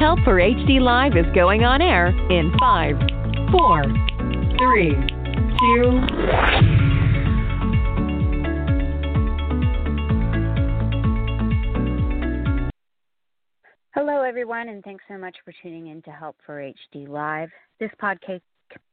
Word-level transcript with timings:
Help 0.00 0.18
for 0.20 0.36
HD 0.40 0.80
Live 0.80 1.14
is 1.14 1.26
going 1.34 1.62
on 1.62 1.82
air 1.82 2.06
in 2.30 2.50
five, 2.58 2.96
four, 3.52 3.82
three, 4.56 4.92
two. 5.60 6.00
Hello, 13.94 14.22
everyone, 14.22 14.70
and 14.70 14.82
thanks 14.82 15.04
so 15.06 15.18
much 15.18 15.36
for 15.44 15.52
tuning 15.62 15.88
in 15.88 16.00
to 16.00 16.10
Help 16.10 16.36
for 16.46 16.62
HD 16.62 17.06
Live. 17.06 17.50
This 17.78 17.90
podcast 18.02 18.40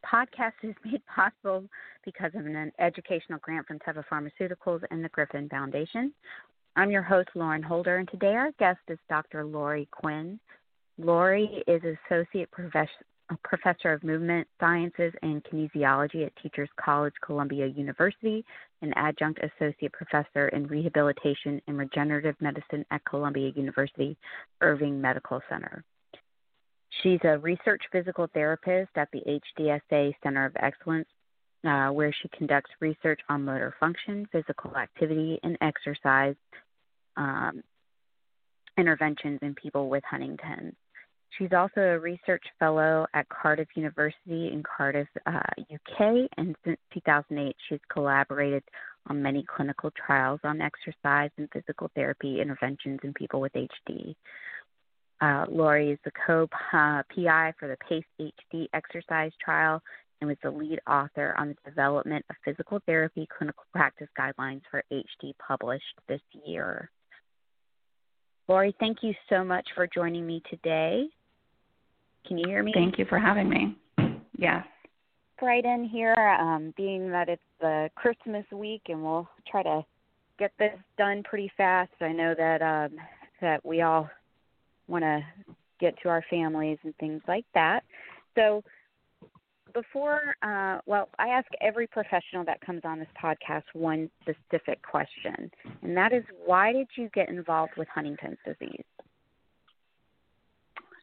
podcast 0.06 0.52
is 0.62 0.76
made 0.84 1.02
possible 1.16 1.64
because 2.04 2.32
of 2.36 2.46
an 2.46 2.70
educational 2.80 3.40
grant 3.42 3.66
from 3.66 3.80
Teva 3.80 4.04
Pharmaceuticals 4.12 4.82
and 4.92 5.02
the 5.02 5.10
Griffin 5.10 5.48
Foundation. 5.48 6.14
I'm 6.76 6.92
your 6.92 7.02
host, 7.02 7.30
Lauren 7.34 7.64
Holder, 7.64 7.96
and 7.96 8.10
today 8.10 8.36
our 8.36 8.52
guest 8.60 8.82
is 8.90 9.00
Dr. 9.08 9.46
Lori 9.46 9.88
Quinn. 9.90 10.38
Lori 11.00 11.64
is 11.68 11.82
Associate 11.84 12.50
Professor 13.44 13.94
of 13.94 14.04
Movement 14.04 14.48
Sciences 14.60 15.14
and 15.22 15.44
Kinesiology 15.44 16.26
at 16.26 16.36
Teachers 16.42 16.70
College, 16.84 17.14
Columbia 17.24 17.68
University, 17.68 18.44
and 18.82 18.94
Adjunct 18.96 19.40
Associate 19.44 19.92
Professor 19.92 20.48
in 20.50 20.66
Rehabilitation 20.66 21.62
and 21.68 21.78
Regenerative 21.78 22.36
Medicine 22.42 22.84
at 22.90 23.06
Columbia 23.06 23.52
University 23.56 24.18
Irving 24.62 25.00
Medical 25.00 25.40
Center. 25.50 25.84
She's 27.04 27.20
a 27.24 27.38
research 27.38 27.84
physical 27.92 28.28
therapist 28.34 28.90
at 28.96 29.10
the 29.12 29.22
HDSA 29.60 30.14
Center 30.24 30.46
of 30.46 30.54
Excellence, 30.56 31.08
uh, 31.64 31.90
where 31.90 32.12
she 32.12 32.30
conducts 32.30 32.72
research 32.80 33.20
on 33.30 33.46
motor 33.46 33.76
function, 33.80 34.28
physical 34.32 34.76
activity, 34.76 35.40
and 35.44 35.58
exercise 35.62 36.36
um, 37.18 37.62
interventions 38.80 39.40
in 39.44 39.54
people 39.54 39.90
with 39.90 40.04
Huntington's. 40.10 40.74
She's 41.38 41.54
also 41.54 41.82
a 41.82 42.00
research 42.00 42.44
fellow 42.58 43.06
at 43.14 43.28
Cardiff 43.30 43.68
University 43.76 44.52
in 44.52 44.64
Cardiff, 44.64 45.08
uh, 45.26 45.40
UK, 45.72 46.30
and 46.38 46.56
since 46.66 46.80
2008, 46.94 47.56
she's 47.70 47.80
collaborated 47.92 48.64
on 49.08 49.22
many 49.22 49.44
clinical 49.44 49.92
trials 49.92 50.40
on 50.44 50.62
exercise 50.62 51.30
and 51.38 51.50
physical 51.52 51.92
therapy 51.96 52.42
interventions 52.42 53.00
in 53.04 53.14
people 53.14 53.40
with 53.40 53.54
HD. 53.54 54.16
Uh, 55.20 55.46
Lori 55.50 55.92
is 55.92 56.00
the 56.06 56.12
co 56.26 56.48
PI 56.72 57.54
for 57.60 57.68
the 57.68 57.78
PACE 57.88 58.32
HD 58.54 58.68
exercise 58.74 59.32
trial 59.44 59.82
and 60.22 60.28
was 60.28 60.38
the 60.44 60.52
lead 60.52 60.80
author 60.88 61.36
on 61.38 61.50
the 61.50 61.70
development 61.70 62.26
of 62.30 62.36
physical 62.44 62.80
therapy 62.86 63.28
clinical 63.36 63.64
practice 63.74 64.08
guidelines 64.18 64.62
for 64.70 64.84
HD 64.92 65.34
published 65.46 65.84
this 66.08 66.22
year. 66.46 66.90
Lori, 68.48 68.76
thank 68.80 69.00
you 69.04 69.14
so 69.30 69.44
much 69.44 69.68
for 69.76 69.88
joining 69.88 70.26
me 70.26 70.42
today. 70.50 71.06
Can 72.28 72.38
you 72.38 72.48
hear 72.48 72.64
me? 72.64 72.72
Thank 72.74 73.00
you 73.00 73.06
for 73.06 73.20
having 73.20 73.50
me. 73.50 73.78
Yes. 74.38 74.66
Right 75.42 75.64
in 75.64 75.86
here, 75.86 76.16
um, 76.40 76.74
being 76.76 77.10
that 77.12 77.30
it's 77.30 77.42
the 77.62 77.90
Christmas 77.96 78.46
week, 78.52 78.82
and 78.88 79.04
we'll 79.04 79.30
try 79.50 79.64
to 79.64 79.86
get 80.40 80.52
this 80.60 80.74
done 80.98 81.24
pretty 81.24 81.52
fast. 81.58 81.92
I 82.02 82.12
know 82.12 82.34
that 82.38 82.62
um, 82.62 82.98
that 83.42 83.64
we 83.64 83.82
all 83.82 84.10
want 84.88 85.04
to 85.04 85.22
get 85.80 85.96
to 86.02 86.10
our 86.10 86.24
families 86.30 86.80
and 86.84 86.96
things 86.98 87.22
like 87.28 87.46
that. 87.54 87.84
So, 88.36 88.64
before, 89.74 90.36
uh, 90.42 90.80
well, 90.88 91.10
I 91.20 91.28
ask 91.28 91.48
every 91.62 91.88
professional 91.88 92.44
that 92.46 92.62
comes 92.62 92.82
on 92.84 93.00
this 93.00 93.08
podcast 93.22 93.64
one 93.74 94.10
specific 94.22 94.82
question, 94.82 95.52
and 95.84 95.96
that 95.96 96.14
is, 96.14 96.24
why 96.46 96.74
did 96.74 96.88
you 96.96 97.10
get 97.14 97.30
involved 97.30 97.74
with 97.78 97.88
Huntington's 97.94 98.38
disease? 98.46 98.86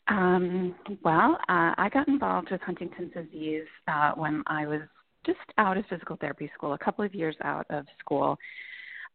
Um, 0.09 0.75
well, 1.03 1.39
uh, 1.49 1.75
I 1.79 1.89
got 1.93 2.09
involved 2.09 2.51
with 2.51 2.61
Huntington's 2.61 3.13
disease 3.15 3.67
uh, 3.89 4.13
when 4.13 4.43
I 4.47 4.67
was 4.67 4.81
just 5.25 5.39
out 5.57 5.77
of 5.79 5.85
physical 5.89 6.17
therapy 6.17 6.51
school, 6.55 6.75
a 6.75 6.79
couple 6.79 7.05
of 7.05 7.15
years 7.15 7.37
out 7.43 7.67
of 7.71 7.87
school. 7.99 8.37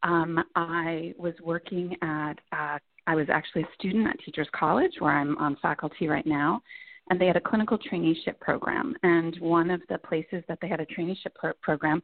Um, 0.02 0.42
I 0.56 1.14
was 1.18 1.34
working 1.42 1.96
at, 2.02 2.34
uh, 2.52 2.78
I 3.06 3.14
was 3.14 3.26
actually 3.30 3.62
a 3.62 3.68
student 3.78 4.08
at 4.08 4.18
Teachers 4.20 4.48
College, 4.52 4.92
where 4.98 5.12
I'm 5.12 5.36
on 5.38 5.56
faculty 5.62 6.08
right 6.08 6.26
now, 6.26 6.62
and 7.10 7.20
they 7.20 7.26
had 7.26 7.36
a 7.36 7.40
clinical 7.40 7.78
traineeship 7.78 8.40
program. 8.40 8.94
And 9.02 9.36
one 9.40 9.70
of 9.70 9.82
the 9.88 9.98
places 9.98 10.42
that 10.48 10.58
they 10.60 10.68
had 10.68 10.80
a 10.80 10.86
traineeship 10.86 11.34
pro- 11.34 11.52
program 11.62 12.02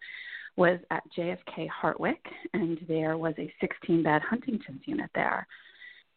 was 0.57 0.79
at 0.91 1.03
JFK 1.17 1.69
Hartwyck, 1.69 2.19
and 2.55 2.79
there 2.89 3.19
was 3.19 3.35
a 3.39 3.53
16 3.61 4.03
bed 4.03 4.23
Huntington's 4.23 4.83
unit 4.85 5.11
there. 5.15 5.47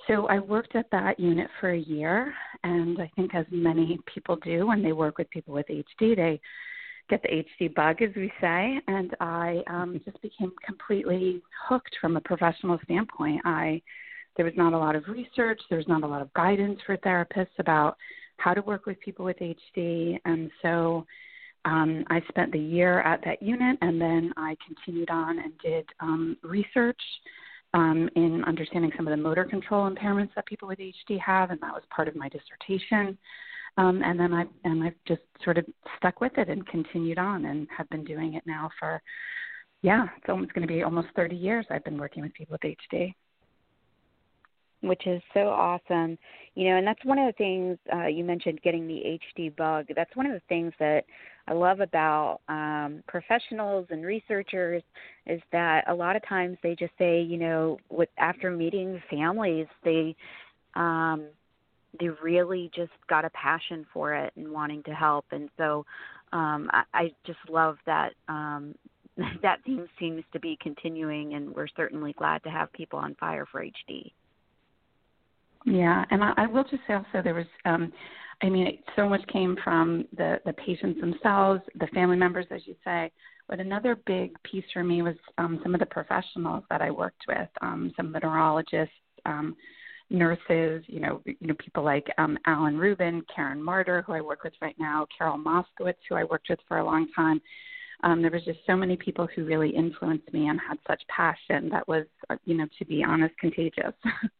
So 0.07 0.27
I 0.27 0.39
worked 0.39 0.75
at 0.75 0.89
that 0.91 1.19
unit 1.19 1.47
for 1.59 1.71
a 1.71 1.79
year, 1.79 2.33
and 2.63 2.99
I 2.99 3.11
think 3.15 3.35
as 3.35 3.45
many 3.51 3.99
people 4.13 4.37
do 4.37 4.67
when 4.67 4.81
they 4.81 4.93
work 4.93 5.17
with 5.17 5.29
people 5.29 5.53
with 5.53 5.67
HD, 5.67 6.15
they 6.15 6.39
get 7.09 7.21
the 7.23 7.43
HD 7.63 7.73
bug, 7.73 8.01
as 8.01 8.15
we 8.15 8.31
say, 8.39 8.79
and 8.87 9.15
I 9.19 9.61
um, 9.67 9.99
just 10.05 10.21
became 10.21 10.51
completely 10.65 11.41
hooked 11.67 11.95
from 11.99 12.17
a 12.17 12.21
professional 12.21 12.79
standpoint. 12.83 13.41
I 13.45 13.81
there 14.37 14.45
was 14.45 14.55
not 14.55 14.73
a 14.73 14.77
lot 14.77 14.95
of 14.95 15.03
research, 15.07 15.59
there 15.69 15.79
was 15.79 15.87
not 15.87 16.03
a 16.03 16.07
lot 16.07 16.21
of 16.21 16.33
guidance 16.33 16.79
for 16.85 16.95
therapists 16.97 17.57
about 17.57 17.97
how 18.37 18.53
to 18.53 18.61
work 18.61 18.85
with 18.85 18.99
people 19.01 19.25
with 19.25 19.37
HD, 19.37 20.17
and 20.23 20.49
so 20.61 21.05
um, 21.65 22.05
I 22.09 22.21
spent 22.29 22.53
the 22.53 22.59
year 22.59 23.01
at 23.01 23.21
that 23.25 23.41
unit, 23.41 23.77
and 23.81 23.99
then 23.99 24.31
I 24.37 24.55
continued 24.65 25.09
on 25.09 25.39
and 25.39 25.51
did 25.59 25.85
um, 25.99 26.37
research 26.41 27.01
um, 27.73 28.09
in 28.15 28.43
understanding 28.45 28.91
some 28.95 29.07
of 29.07 29.11
the 29.11 29.21
motor 29.21 29.45
control 29.45 29.89
impairments 29.89 30.33
that 30.35 30.45
people 30.45 30.67
with 30.67 30.79
HD 30.79 31.19
have, 31.19 31.51
and 31.51 31.59
that 31.61 31.73
was 31.73 31.83
part 31.89 32.07
of 32.07 32.15
my 32.15 32.29
dissertation. 32.29 33.17
Um, 33.77 34.01
and 34.03 34.19
then 34.19 34.33
I 34.33 34.45
and 34.63 34.83
I've 34.83 34.95
just 35.07 35.21
sort 35.43 35.57
of 35.57 35.65
stuck 35.97 36.19
with 36.21 36.37
it 36.37 36.49
and 36.49 36.65
continued 36.67 37.19
on, 37.19 37.45
and 37.45 37.67
have 37.75 37.89
been 37.89 38.03
doing 38.03 38.33
it 38.33 38.43
now 38.45 38.69
for 38.79 39.01
yeah, 39.81 40.07
it's 40.17 40.29
almost 40.29 40.53
going 40.53 40.67
to 40.67 40.73
be 40.73 40.83
almost 40.83 41.07
30 41.15 41.35
years. 41.35 41.65
I've 41.69 41.85
been 41.85 41.97
working 41.97 42.23
with 42.23 42.33
people 42.33 42.57
with 42.61 42.75
HD 42.91 43.13
which 44.81 45.05
is 45.07 45.21
so 45.33 45.49
awesome. 45.49 46.17
You 46.55 46.69
know, 46.69 46.77
and 46.77 46.87
that's 46.87 47.03
one 47.05 47.19
of 47.19 47.27
the 47.27 47.37
things 47.37 47.77
uh, 47.93 48.07
you 48.07 48.23
mentioned 48.23 48.61
getting 48.61 48.87
the 48.87 49.19
HD 49.39 49.55
bug. 49.55 49.87
That's 49.95 50.15
one 50.15 50.25
of 50.25 50.33
the 50.33 50.41
things 50.49 50.73
that 50.79 51.05
I 51.47 51.53
love 51.53 51.79
about 51.79 52.41
um, 52.47 53.03
professionals 53.07 53.87
and 53.89 54.05
researchers 54.05 54.83
is 55.25 55.41
that 55.51 55.83
a 55.87 55.93
lot 55.93 56.15
of 56.15 56.27
times 56.27 56.57
they 56.61 56.75
just 56.75 56.93
say, 56.97 57.21
you 57.21 57.37
know, 57.37 57.77
with 57.89 58.09
after 58.17 58.51
meeting 58.51 59.01
families, 59.09 59.67
they 59.83 60.15
um, 60.75 61.27
they 61.99 62.09
really 62.21 62.69
just 62.75 62.91
got 63.09 63.25
a 63.25 63.29
passion 63.31 63.85
for 63.91 64.13
it 64.13 64.31
and 64.35 64.51
wanting 64.51 64.83
to 64.83 64.91
help. 64.91 65.25
And 65.31 65.49
so 65.57 65.85
um, 66.31 66.69
I, 66.71 66.83
I 66.93 67.11
just 67.25 67.39
love 67.49 67.77
that 67.85 68.13
um, 68.27 68.75
that 69.41 69.59
theme 69.65 69.87
seems 69.99 70.23
to 70.33 70.39
be 70.39 70.57
continuing, 70.61 71.33
and 71.33 71.53
we're 71.53 71.67
certainly 71.75 72.13
glad 72.13 72.43
to 72.43 72.49
have 72.49 72.71
people 72.73 72.99
on 72.99 73.15
fire 73.15 73.45
for 73.51 73.63
HD. 73.63 74.11
Yeah, 75.65 76.05
and 76.09 76.23
I, 76.23 76.33
I 76.37 76.47
will 76.47 76.63
just 76.63 76.83
say 76.87 76.93
also 76.93 77.21
there 77.23 77.33
was, 77.33 77.45
um, 77.65 77.91
I 78.41 78.49
mean, 78.49 78.79
so 78.95 79.09
much 79.09 79.25
came 79.27 79.57
from 79.63 80.05
the 80.15 80.39
the 80.45 80.53
patients 80.53 81.01
themselves, 81.01 81.61
the 81.75 81.87
family 81.87 82.15
members, 82.17 82.45
as 82.51 82.61
you 82.65 82.75
say. 82.83 83.11
But 83.47 83.59
another 83.59 83.95
big 84.05 84.41
piece 84.43 84.63
for 84.71 84.83
me 84.83 85.01
was 85.01 85.15
um, 85.37 85.59
some 85.63 85.73
of 85.73 85.79
the 85.79 85.85
professionals 85.87 86.63
that 86.69 86.81
I 86.81 86.91
worked 86.91 87.23
with, 87.27 87.49
um, 87.61 87.91
some 87.97 88.07
of 88.07 88.13
the 88.13 88.19
neurologists, 88.19 88.93
um, 89.25 89.55
nurses, 90.09 90.83
you 90.87 90.99
know, 90.99 91.21
you 91.25 91.35
know, 91.47 91.55
people 91.55 91.83
like 91.83 92.07
um, 92.17 92.37
Alan 92.45 92.77
Rubin, 92.77 93.23
Karen 93.33 93.61
Marder, 93.61 94.03
who 94.05 94.13
I 94.13 94.21
work 94.21 94.43
with 94.43 94.53
right 94.61 94.75
now, 94.79 95.07
Carol 95.17 95.37
Moskowitz, 95.37 95.95
who 96.07 96.15
I 96.15 96.23
worked 96.23 96.47
with 96.49 96.59
for 96.67 96.77
a 96.77 96.85
long 96.85 97.07
time. 97.15 97.41
Um, 98.03 98.21
there 98.21 98.31
was 98.31 98.45
just 98.45 98.59
so 98.65 98.77
many 98.77 98.95
people 98.95 99.27
who 99.35 99.45
really 99.45 99.69
influenced 99.69 100.31
me 100.31 100.47
and 100.47 100.59
had 100.65 100.77
such 100.87 101.01
passion 101.09 101.69
that 101.69 101.87
was, 101.87 102.05
uh, 102.29 102.37
you 102.45 102.55
know, 102.55 102.67
to 102.77 102.85
be 102.85 103.03
honest, 103.03 103.35
contagious. 103.39 103.93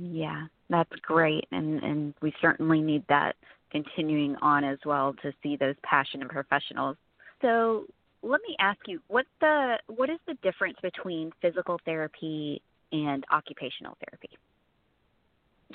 Yeah, 0.00 0.46
that's 0.68 0.90
great, 1.02 1.44
and 1.52 1.82
and 1.82 2.14
we 2.20 2.32
certainly 2.40 2.80
need 2.80 3.04
that 3.08 3.36
continuing 3.70 4.34
on 4.42 4.64
as 4.64 4.78
well 4.84 5.14
to 5.22 5.32
see 5.42 5.56
those 5.56 5.76
passionate 5.84 6.28
professionals. 6.28 6.96
So 7.40 7.84
let 8.22 8.40
me 8.48 8.56
ask 8.58 8.78
you, 8.86 9.00
what 9.08 9.26
the 9.40 9.76
what 9.86 10.10
is 10.10 10.18
the 10.26 10.34
difference 10.42 10.76
between 10.82 11.30
physical 11.40 11.78
therapy 11.84 12.60
and 12.90 13.24
occupational 13.32 13.96
therapy? 14.04 14.30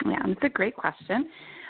Yeah, 0.05 0.23
that's 0.25 0.43
a 0.43 0.49
great 0.49 0.75
question. 0.75 1.29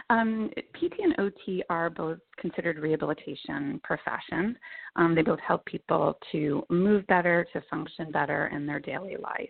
Um, 0.10 0.50
PT 0.74 0.94
and 1.00 1.20
OT 1.20 1.64
are 1.70 1.90
both 1.90 2.20
considered 2.38 2.80
rehabilitation 2.80 3.80
professions. 3.84 4.58
Um, 4.96 5.16
they 5.16 5.22
both 5.22 5.40
help 5.40 5.64
people 5.66 6.18
to 6.32 6.66
move 6.70 7.08
better, 7.08 7.46
to 7.54 7.62
function 7.70 8.12
better 8.12 8.48
in 8.48 8.66
their 8.66 8.80
daily 8.80 9.16
life. 9.18 9.50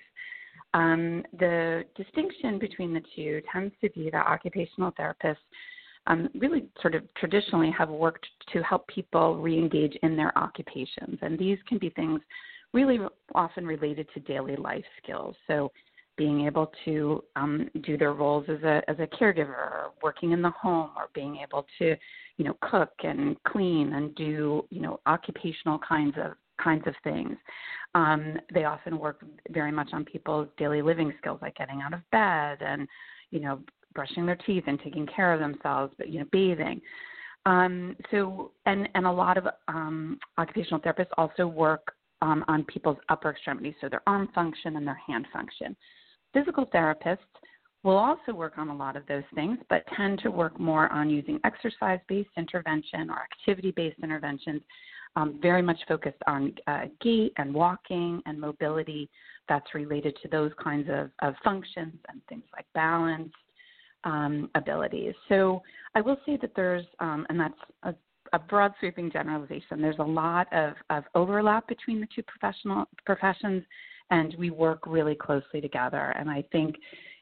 Um, 0.73 1.23
the 1.37 1.83
distinction 1.95 2.57
between 2.59 2.93
the 2.93 3.01
two 3.15 3.41
tends 3.51 3.73
to 3.81 3.89
be 3.89 4.09
that 4.09 4.25
occupational 4.25 4.93
therapists 4.93 5.37
um, 6.07 6.29
really 6.33 6.65
sort 6.81 6.95
of 6.95 7.03
traditionally 7.15 7.71
have 7.71 7.89
worked 7.89 8.25
to 8.53 8.63
help 8.63 8.87
people 8.87 9.35
reengage 9.35 9.95
in 10.01 10.15
their 10.15 10.35
occupations. 10.37 11.17
And 11.21 11.37
these 11.37 11.57
can 11.67 11.77
be 11.77 11.89
things 11.89 12.21
really 12.73 12.99
often 13.35 13.65
related 13.65 14.07
to 14.13 14.19
daily 14.21 14.55
life 14.55 14.85
skills. 15.03 15.35
So 15.47 15.71
being 16.17 16.45
able 16.45 16.71
to 16.85 17.23
um, 17.35 17.69
do 17.83 17.97
their 17.97 18.13
roles 18.13 18.45
as 18.47 18.61
a 18.63 18.81
as 18.87 18.97
a 18.99 19.07
caregiver, 19.07 19.49
or 19.49 19.91
working 20.03 20.31
in 20.31 20.41
the 20.41 20.51
home, 20.51 20.91
or 20.95 21.07
being 21.13 21.37
able 21.37 21.65
to, 21.79 21.95
you 22.37 22.45
know, 22.45 22.55
cook 22.61 22.91
and 23.03 23.41
clean 23.43 23.93
and 23.93 24.13
do 24.15 24.65
you 24.69 24.81
know 24.81 24.99
occupational 25.05 25.79
kinds 25.79 26.15
of 26.17 26.33
kinds 26.63 26.85
of 26.87 26.95
things. 27.03 27.37
Um, 27.93 28.37
they 28.53 28.65
often 28.65 28.97
work 28.97 29.23
very 29.49 29.71
much 29.71 29.89
on 29.93 30.05
people's 30.05 30.47
daily 30.57 30.81
living 30.81 31.13
skills, 31.19 31.39
like 31.41 31.55
getting 31.55 31.81
out 31.81 31.93
of 31.93 31.99
bed 32.11 32.57
and 32.61 32.87
you 33.31 33.39
know 33.39 33.59
brushing 33.93 34.25
their 34.25 34.37
teeth 34.37 34.63
and 34.67 34.79
taking 34.81 35.05
care 35.07 35.33
of 35.33 35.39
themselves, 35.39 35.93
but 35.97 36.09
you 36.09 36.19
know 36.19 36.25
bathing. 36.31 36.81
Um, 37.45 37.95
so 38.11 38.51
and 38.65 38.87
and 38.95 39.05
a 39.05 39.11
lot 39.11 39.37
of 39.37 39.47
um, 39.67 40.19
occupational 40.37 40.79
therapists 40.79 41.09
also 41.17 41.47
work 41.47 41.93
um, 42.21 42.45
on 42.47 42.63
people's 42.65 42.97
upper 43.09 43.31
extremities, 43.31 43.73
so 43.81 43.89
their 43.89 44.03
arm 44.07 44.29
function 44.33 44.75
and 44.77 44.85
their 44.85 44.99
hand 45.07 45.27
function. 45.33 45.75
Physical 46.33 46.65
therapists 46.67 47.17
will 47.83 47.97
also 47.97 48.31
work 48.33 48.53
on 48.57 48.69
a 48.69 48.75
lot 48.75 48.95
of 48.95 49.05
those 49.07 49.23
things, 49.33 49.57
but 49.69 49.83
tend 49.97 50.19
to 50.19 50.29
work 50.29 50.59
more 50.59 50.91
on 50.91 51.09
using 51.09 51.39
exercise 51.43 51.99
based 52.07 52.29
intervention 52.37 53.09
or 53.09 53.17
activity 53.19 53.71
based 53.71 53.97
interventions, 54.03 54.61
um, 55.15 55.39
very 55.41 55.61
much 55.61 55.79
focused 55.87 56.21
on 56.27 56.53
uh, 56.67 56.83
gait 57.01 57.33
and 57.37 57.53
walking 57.53 58.21
and 58.25 58.39
mobility 58.39 59.09
that's 59.49 59.73
related 59.73 60.17
to 60.21 60.29
those 60.29 60.51
kinds 60.63 60.87
of, 60.89 61.09
of 61.21 61.35
functions 61.43 61.95
and 62.09 62.21
things 62.29 62.43
like 62.53 62.65
balance 62.73 63.31
um, 64.03 64.49
abilities. 64.55 65.13
So 65.29 65.61
I 65.95 66.01
will 66.01 66.17
say 66.25 66.37
that 66.41 66.51
there's, 66.55 66.85
um, 66.99 67.25
and 67.29 67.39
that's 67.39 67.53
a, 67.83 67.93
a, 68.33 68.39
broad 68.39 68.73
sweeping 68.79 69.11
generalization, 69.11 69.81
there's 69.81 69.99
a 69.99 70.03
lot 70.03 70.51
of, 70.53 70.73
of 70.89 71.03
overlap 71.13 71.67
between 71.67 71.99
the 71.99 72.07
two 72.15 72.23
professional 72.23 72.85
professions 73.05 73.63
and 74.09 74.35
we 74.37 74.49
work 74.49 74.85
really 74.85 75.15
closely 75.15 75.61
together. 75.61 76.13
And 76.17 76.29
I 76.29 76.43
think 76.51 76.75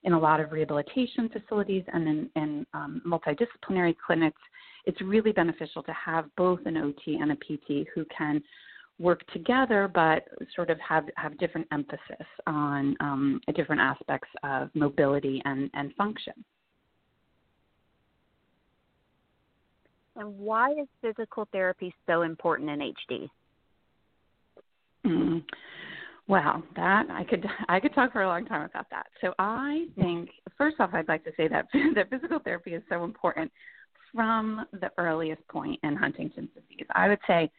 in 0.04 0.14
a 0.14 0.20
lot 0.20 0.40
of 0.40 0.52
rehabilitation 0.52 1.30
facilities 1.30 1.84
and 1.92 2.08
in, 2.08 2.30
in 2.36 2.66
um, 2.74 3.02
multidisciplinary 3.06 3.96
clinics, 4.06 4.42
it's 4.90 5.02
really 5.02 5.32
beneficial 5.32 5.84
to 5.84 5.94
have 5.94 6.26
both 6.36 6.60
an 6.66 6.76
OT 6.76 7.20
and 7.22 7.32
a 7.32 7.36
PT 7.36 7.88
who 7.94 8.04
can 8.06 8.42
work 8.98 9.22
together 9.32 9.88
but 9.94 10.24
sort 10.56 10.72
of 10.72 10.80
have, 10.80 11.06
have 11.16 11.38
different 11.38 11.68
emphasis 11.72 12.26
on 12.48 12.98
um, 13.00 13.40
different 13.56 13.80
aspects 13.80 14.30
of 14.44 14.70
mobility 14.74 15.44
and, 15.46 15.70
and 15.76 15.94
function. 15.94 16.34
And 20.16 20.40
why 20.40 20.72
is 20.72 20.88
physical 21.04 21.48
therapy 21.52 21.94
so 22.08 22.24
important 22.24 22.72
in 22.72 22.80
HD? 22.80 23.30
Mm. 25.06 25.44
Well, 26.28 26.64
that 26.76 27.06
I 27.12 27.24
could 27.24 27.46
I 27.70 27.80
could 27.80 27.96
talk 27.96 28.12
for 28.12 28.24
a 28.24 28.28
long 28.28 28.46
time 28.46 28.64
about 28.70 28.88
that. 28.92 29.08
So 29.22 29.34
I 29.40 29.86
think 29.96 30.30
first 30.58 30.76
off, 30.80 30.90
I'd 30.94 31.08
like 31.08 31.24
to 31.24 31.32
say 31.38 31.48
that 31.48 31.68
that 31.96 32.10
physical 32.10 32.40
therapy 32.40 32.74
is 32.74 32.84
so 32.90 33.04
important 33.04 33.50
from 34.14 34.66
the 34.74 34.92
earliest 34.98 35.48
point 35.48 35.80
in 35.84 35.96
Huntington's 35.96 36.50
disease. 36.54 36.88
I 36.96 37.08
would 37.08 37.20
say 37.28 37.52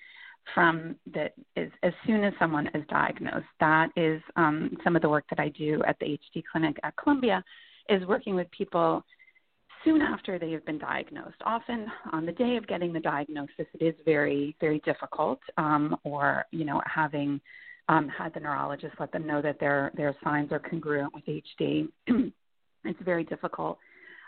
from 0.55 0.97
the 1.13 1.31
as, 1.57 1.69
as 1.83 1.93
soon 2.07 2.25
as 2.25 2.33
someone 2.39 2.69
is 2.75 2.85
diagnosed. 2.89 3.47
That 3.61 3.91
is 3.97 4.21
um, 4.37 4.77
some 4.83 4.97
of 4.97 5.03
the 5.03 5.09
work 5.09 5.25
that 5.31 5.39
I 5.39 5.49
do 5.51 5.83
at 5.87 5.99
the 5.99 6.07
HD 6.07 6.43
clinic 6.51 6.77
at 6.83 6.97
Columbia, 6.97 7.45
is 7.89 8.05
working 8.07 8.35
with 8.35 8.51
people 8.51 9.05
soon 9.85 10.03
after 10.03 10.39
they 10.39 10.53
have 10.53 10.65
been 10.67 10.79
diagnosed. 10.79 11.37
Often 11.45 11.87
on 12.13 12.27
the 12.27 12.33
day 12.33 12.57
of 12.57 12.67
getting 12.67 12.93
the 12.93 13.01
diagnosis, 13.01 13.67
it 13.75 13.83
is 13.83 13.95
very 14.05 14.57
very 14.61 14.81
difficult, 14.81 15.41
um, 15.57 15.97
or 16.05 16.45
you 16.51 16.65
know 16.65 16.81
having 16.87 17.41
um, 17.89 18.09
had 18.09 18.35
the 18.35 18.41
neurologist 18.41 18.95
let 18.99 19.13
them 19.13 19.27
know 19.27 19.43
that 19.43 19.59
their 19.61 19.91
their 19.97 20.15
signs 20.23 20.53
are 20.53 20.61
congruent 20.61 21.15
with 21.15 21.25
HD. 21.27 21.89
it's 22.85 23.01
a 23.01 23.05
very 23.05 23.25
difficult 23.25 23.79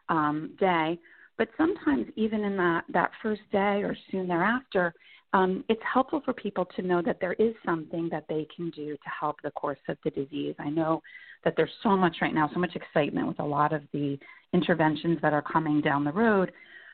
um, 0.09 0.55
day, 0.59 0.99
but 1.39 1.49
sometimes 1.57 2.07
even 2.17 2.45
in 2.45 2.57
that 2.57 2.85
that 2.93 3.11
first 3.23 3.43
day 3.51 3.83
or 3.83 3.97
soon 4.11 4.29
thereafter, 4.29 4.95
um, 5.33 5.65
it's 5.69 5.83
helpful 5.93 6.21
for 6.25 6.33
people 6.33 6.67
to 6.77 6.83
know 6.83 7.01
that 7.03 7.19
there 7.21 7.33
is 7.35 7.55
something 7.65 8.09
that 8.11 8.25
they 8.29 8.47
can 8.55 8.71
do 8.71 8.95
to 8.95 9.11
help 9.21 9.37
the 9.43 9.51
course 9.53 9.79
of 9.89 9.97
the 10.05 10.11
disease. 10.11 10.55
I 10.59 10.69
know 10.69 11.03
that 11.45 11.55
there's 11.57 11.71
so 11.83 11.97
much 11.97 12.17
right 12.21 12.35
now, 12.35 12.51
so 12.53 12.61
much 12.61 12.77
excitement 12.77 13.27
with 13.27 13.41
a 13.41 13.45
lot 13.45 13.73
of 13.73 13.83
the 13.93 14.19
interventions 14.53 15.19
that 15.23 15.33
are 15.33 15.43
coming 15.43 15.81
down 15.81 16.05
the 16.05 16.13
road, 16.13 16.53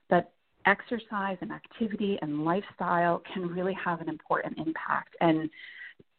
but 0.09 0.31
exercise 0.67 1.37
and 1.41 1.51
activity 1.51 2.19
and 2.23 2.45
lifestyle 2.45 3.23
can 3.33 3.49
really 3.49 3.75
have 3.75 4.01
an 4.01 4.09
important 4.09 4.57
impact. 4.59 5.17
And 5.21 5.51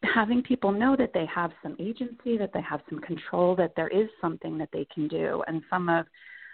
having 0.03 0.41
people 0.41 0.71
know 0.71 0.95
that 0.97 1.11
they 1.13 1.25
have 1.33 1.51
some 1.63 1.75
agency, 1.79 2.37
that 2.37 2.51
they 2.53 2.61
have 2.61 2.81
some 2.89 2.99
control, 2.99 3.55
that 3.55 3.73
there 3.75 3.89
is 3.89 4.09
something 4.21 4.57
that 4.57 4.69
they 4.73 4.85
can 4.93 5.07
do. 5.07 5.43
And 5.47 5.61
some 5.69 5.89
of, 5.89 6.05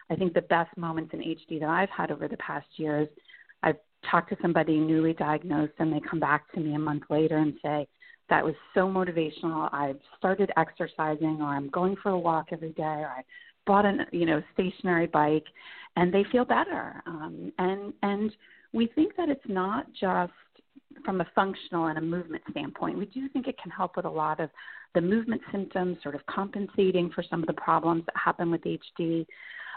I 0.09 0.15
think, 0.15 0.33
the 0.33 0.41
best 0.41 0.75
moments 0.77 1.13
in 1.13 1.19
HD 1.19 1.59
that 1.59 1.69
I've 1.69 1.89
had 1.89 2.11
over 2.11 2.27
the 2.27 2.37
past 2.37 2.67
years, 2.77 3.07
I've 3.63 3.77
talked 4.09 4.29
to 4.29 4.37
somebody 4.41 4.77
newly 4.77 5.13
diagnosed 5.13 5.73
and 5.79 5.91
they 5.91 6.01
come 6.07 6.19
back 6.19 6.51
to 6.53 6.59
me 6.59 6.75
a 6.75 6.79
month 6.79 7.03
later 7.09 7.37
and 7.37 7.53
say, 7.63 7.87
that 8.29 8.43
was 8.43 8.55
so 8.73 8.87
motivational. 8.87 9.71
I've 9.71 9.99
started 10.17 10.51
exercising 10.57 11.37
or 11.41 11.45
I'm 11.45 11.69
going 11.69 11.95
for 12.01 12.09
a 12.09 12.19
walk 12.19 12.47
every 12.51 12.71
day 12.71 12.81
or 12.83 13.07
I 13.15 13.23
bought 13.65 13.85
a 13.85 14.05
you 14.11 14.25
know 14.25 14.41
stationary 14.53 15.07
bike 15.07 15.45
and 15.95 16.13
they 16.13 16.25
feel 16.31 16.45
better. 16.45 17.01
Um, 17.05 17.51
and 17.59 17.93
and 18.01 18.31
we 18.73 18.87
think 18.87 19.15
that 19.17 19.29
it's 19.29 19.47
not 19.47 19.85
just 19.99 20.33
from 21.03 21.21
a 21.21 21.27
functional 21.35 21.87
and 21.87 21.97
a 21.97 22.01
movement 22.01 22.43
standpoint, 22.51 22.97
we 22.97 23.05
do 23.05 23.27
think 23.29 23.47
it 23.47 23.57
can 23.61 23.71
help 23.71 23.95
with 23.95 24.05
a 24.05 24.09
lot 24.09 24.39
of 24.39 24.49
the 24.93 25.01
movement 25.01 25.41
symptoms, 25.51 25.97
sort 26.01 26.15
of 26.15 26.25
compensating 26.25 27.11
for 27.11 27.23
some 27.29 27.41
of 27.41 27.47
the 27.47 27.53
problems 27.53 28.03
that 28.05 28.15
happen 28.15 28.49
with 28.49 28.61
HD. 28.61 29.25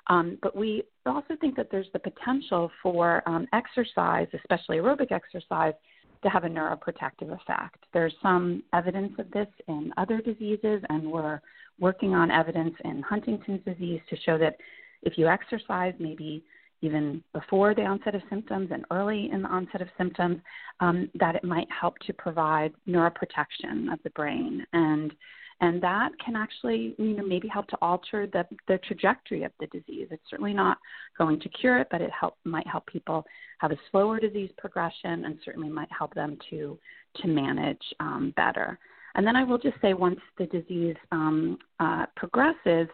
Um, 0.08 0.38
but 0.42 0.56
we 0.56 0.84
also 1.06 1.36
think 1.40 1.56
that 1.56 1.68
there's 1.70 1.88
the 1.92 1.98
potential 1.98 2.70
for 2.82 3.22
um, 3.26 3.46
exercise, 3.52 4.26
especially 4.32 4.78
aerobic 4.78 5.12
exercise, 5.12 5.74
to 6.22 6.28
have 6.28 6.44
a 6.44 6.48
neuroprotective 6.48 7.30
effect. 7.30 7.84
There's 7.92 8.14
some 8.22 8.62
evidence 8.72 9.12
of 9.18 9.30
this 9.30 9.46
in 9.68 9.92
other 9.96 10.20
diseases, 10.20 10.82
and 10.88 11.10
we're 11.10 11.40
working 11.78 12.14
on 12.14 12.30
evidence 12.30 12.74
in 12.84 13.02
Huntington's 13.02 13.64
disease 13.64 14.00
to 14.10 14.16
show 14.24 14.38
that 14.38 14.56
if 15.02 15.16
you 15.16 15.28
exercise 15.28 15.94
maybe 15.98 16.42
even 16.80 17.22
before 17.32 17.74
the 17.74 17.82
onset 17.82 18.14
of 18.14 18.22
symptoms 18.30 18.70
and 18.72 18.84
early 18.90 19.30
in 19.32 19.42
the 19.42 19.48
onset 19.48 19.82
of 19.82 19.88
symptoms, 19.96 20.38
um, 20.80 21.10
that 21.14 21.34
it 21.34 21.44
might 21.44 21.66
help 21.70 21.98
to 22.06 22.12
provide 22.12 22.72
neuroprotection 22.88 23.92
of 23.92 23.98
the 24.04 24.10
brain. 24.10 24.64
And 24.72 25.12
and 25.60 25.82
that 25.82 26.10
can 26.24 26.36
actually 26.36 26.94
you 26.98 27.16
know 27.16 27.26
maybe 27.26 27.48
help 27.48 27.66
to 27.68 27.78
alter 27.82 28.26
the 28.26 28.44
the 28.66 28.78
trajectory 28.78 29.42
of 29.42 29.52
the 29.60 29.66
disease. 29.68 30.08
It's 30.10 30.22
certainly 30.30 30.54
not 30.54 30.78
going 31.16 31.40
to 31.40 31.48
cure 31.48 31.78
it, 31.78 31.88
but 31.90 32.00
it 32.00 32.10
help 32.18 32.36
might 32.44 32.66
help 32.66 32.86
people 32.86 33.24
have 33.58 33.72
a 33.72 33.78
slower 33.90 34.20
disease 34.20 34.50
progression, 34.58 35.24
and 35.24 35.38
certainly 35.44 35.68
might 35.68 35.90
help 35.96 36.14
them 36.14 36.38
to 36.50 36.78
to 37.22 37.28
manage 37.28 37.82
um, 38.00 38.32
better. 38.36 38.78
And 39.14 39.26
then 39.26 39.34
I 39.34 39.42
will 39.42 39.58
just 39.58 39.80
say, 39.80 39.94
once 39.94 40.20
the 40.36 40.46
disease 40.46 40.96
um, 41.10 41.58
uh, 41.80 42.06
progresses, 42.14 42.88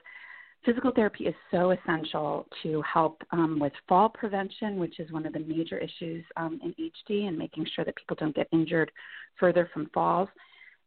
Physical 0.64 0.92
therapy 0.92 1.26
is 1.26 1.34
so 1.50 1.72
essential 1.72 2.46
to 2.62 2.80
help 2.90 3.22
um, 3.32 3.58
with 3.60 3.72
fall 3.86 4.08
prevention, 4.08 4.78
which 4.78 4.98
is 4.98 5.12
one 5.12 5.26
of 5.26 5.34
the 5.34 5.40
major 5.40 5.76
issues 5.76 6.24
um, 6.38 6.58
in 6.64 6.72
HD, 6.72 7.28
and 7.28 7.36
making 7.36 7.66
sure 7.74 7.84
that 7.84 7.94
people 7.96 8.16
don't 8.18 8.34
get 8.34 8.48
injured 8.50 8.90
further 9.38 9.68
from 9.74 9.90
falls, 9.92 10.28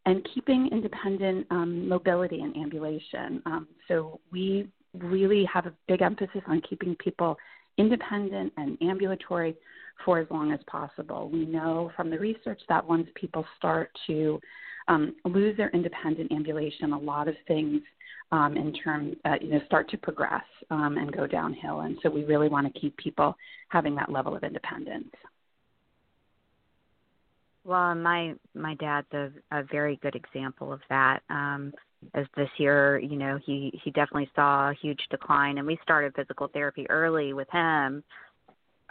and 0.08 0.26
keeping 0.34 0.70
independent 0.72 1.46
um, 1.52 1.88
mobility 1.88 2.40
and 2.40 2.56
ambulation. 2.56 3.42
Um, 3.46 3.68
so 3.90 4.22
we 4.32 4.70
really 4.94 5.44
have 5.54 5.66
a 5.66 5.74
big 5.90 6.02
emphasis 6.02 6.42
on 6.48 6.62
keeping 6.68 6.96
people 6.96 7.38
independent 7.78 8.54
and 8.56 8.78
ambulatory 8.82 9.54
for 10.06 10.20
as 10.20 10.28
long 10.32 10.54
as 10.54 10.60
possible. 10.66 11.30
We 11.30 11.46
know 11.46 11.92
from 11.98 12.10
the 12.10 12.18
research 12.18 12.62
that 12.70 12.88
once 12.88 13.10
people 13.16 13.46
start 13.58 13.92
to 14.08 14.40
um, 14.88 15.14
lose 15.26 15.58
their 15.58 15.70
independent 15.72 16.32
ambulation, 16.32 16.94
a 16.94 17.00
lot 17.00 17.28
of 17.28 17.36
things 17.46 17.82
um, 18.32 18.56
in 18.56 18.72
terms, 18.74 19.18
uh, 19.26 19.36
you 19.42 19.50
know, 19.50 19.60
start 19.66 19.90
to 19.90 19.98
progress 19.98 20.46
um, 20.72 20.98
and 20.98 21.12
go 21.12 21.28
downhill. 21.28 21.82
And 21.82 21.98
so 22.02 22.10
we 22.10 22.24
really 22.24 22.48
want 22.48 22.74
to 22.74 22.80
keep 22.80 22.96
people 22.96 23.36
having 23.68 23.94
that 23.96 24.10
level 24.10 24.38
of 24.38 24.44
independence. 24.46 25.12
Well, 27.68 27.96
my 27.96 28.34
my 28.56 28.76
dad's 28.76 29.12
a, 29.12 29.30
a 29.52 29.64
very 29.64 29.98
good 29.98 30.16
example 30.16 30.72
of 30.72 30.80
that. 30.90 31.20
Um, 31.30 31.74
as 32.14 32.26
this 32.38 32.50
year, 32.58 32.98
you 32.98 33.18
know, 33.18 33.38
he 33.46 33.78
he 33.84 33.92
definitely 33.92 34.30
saw 34.34 34.70
a 34.70 34.74
huge 34.82 35.02
decline, 35.12 35.58
and 35.58 35.68
we 35.68 35.78
started 35.84 36.16
physical 36.16 36.48
therapy 36.48 36.90
early 36.90 37.34
with 37.34 37.50
him. 37.52 38.06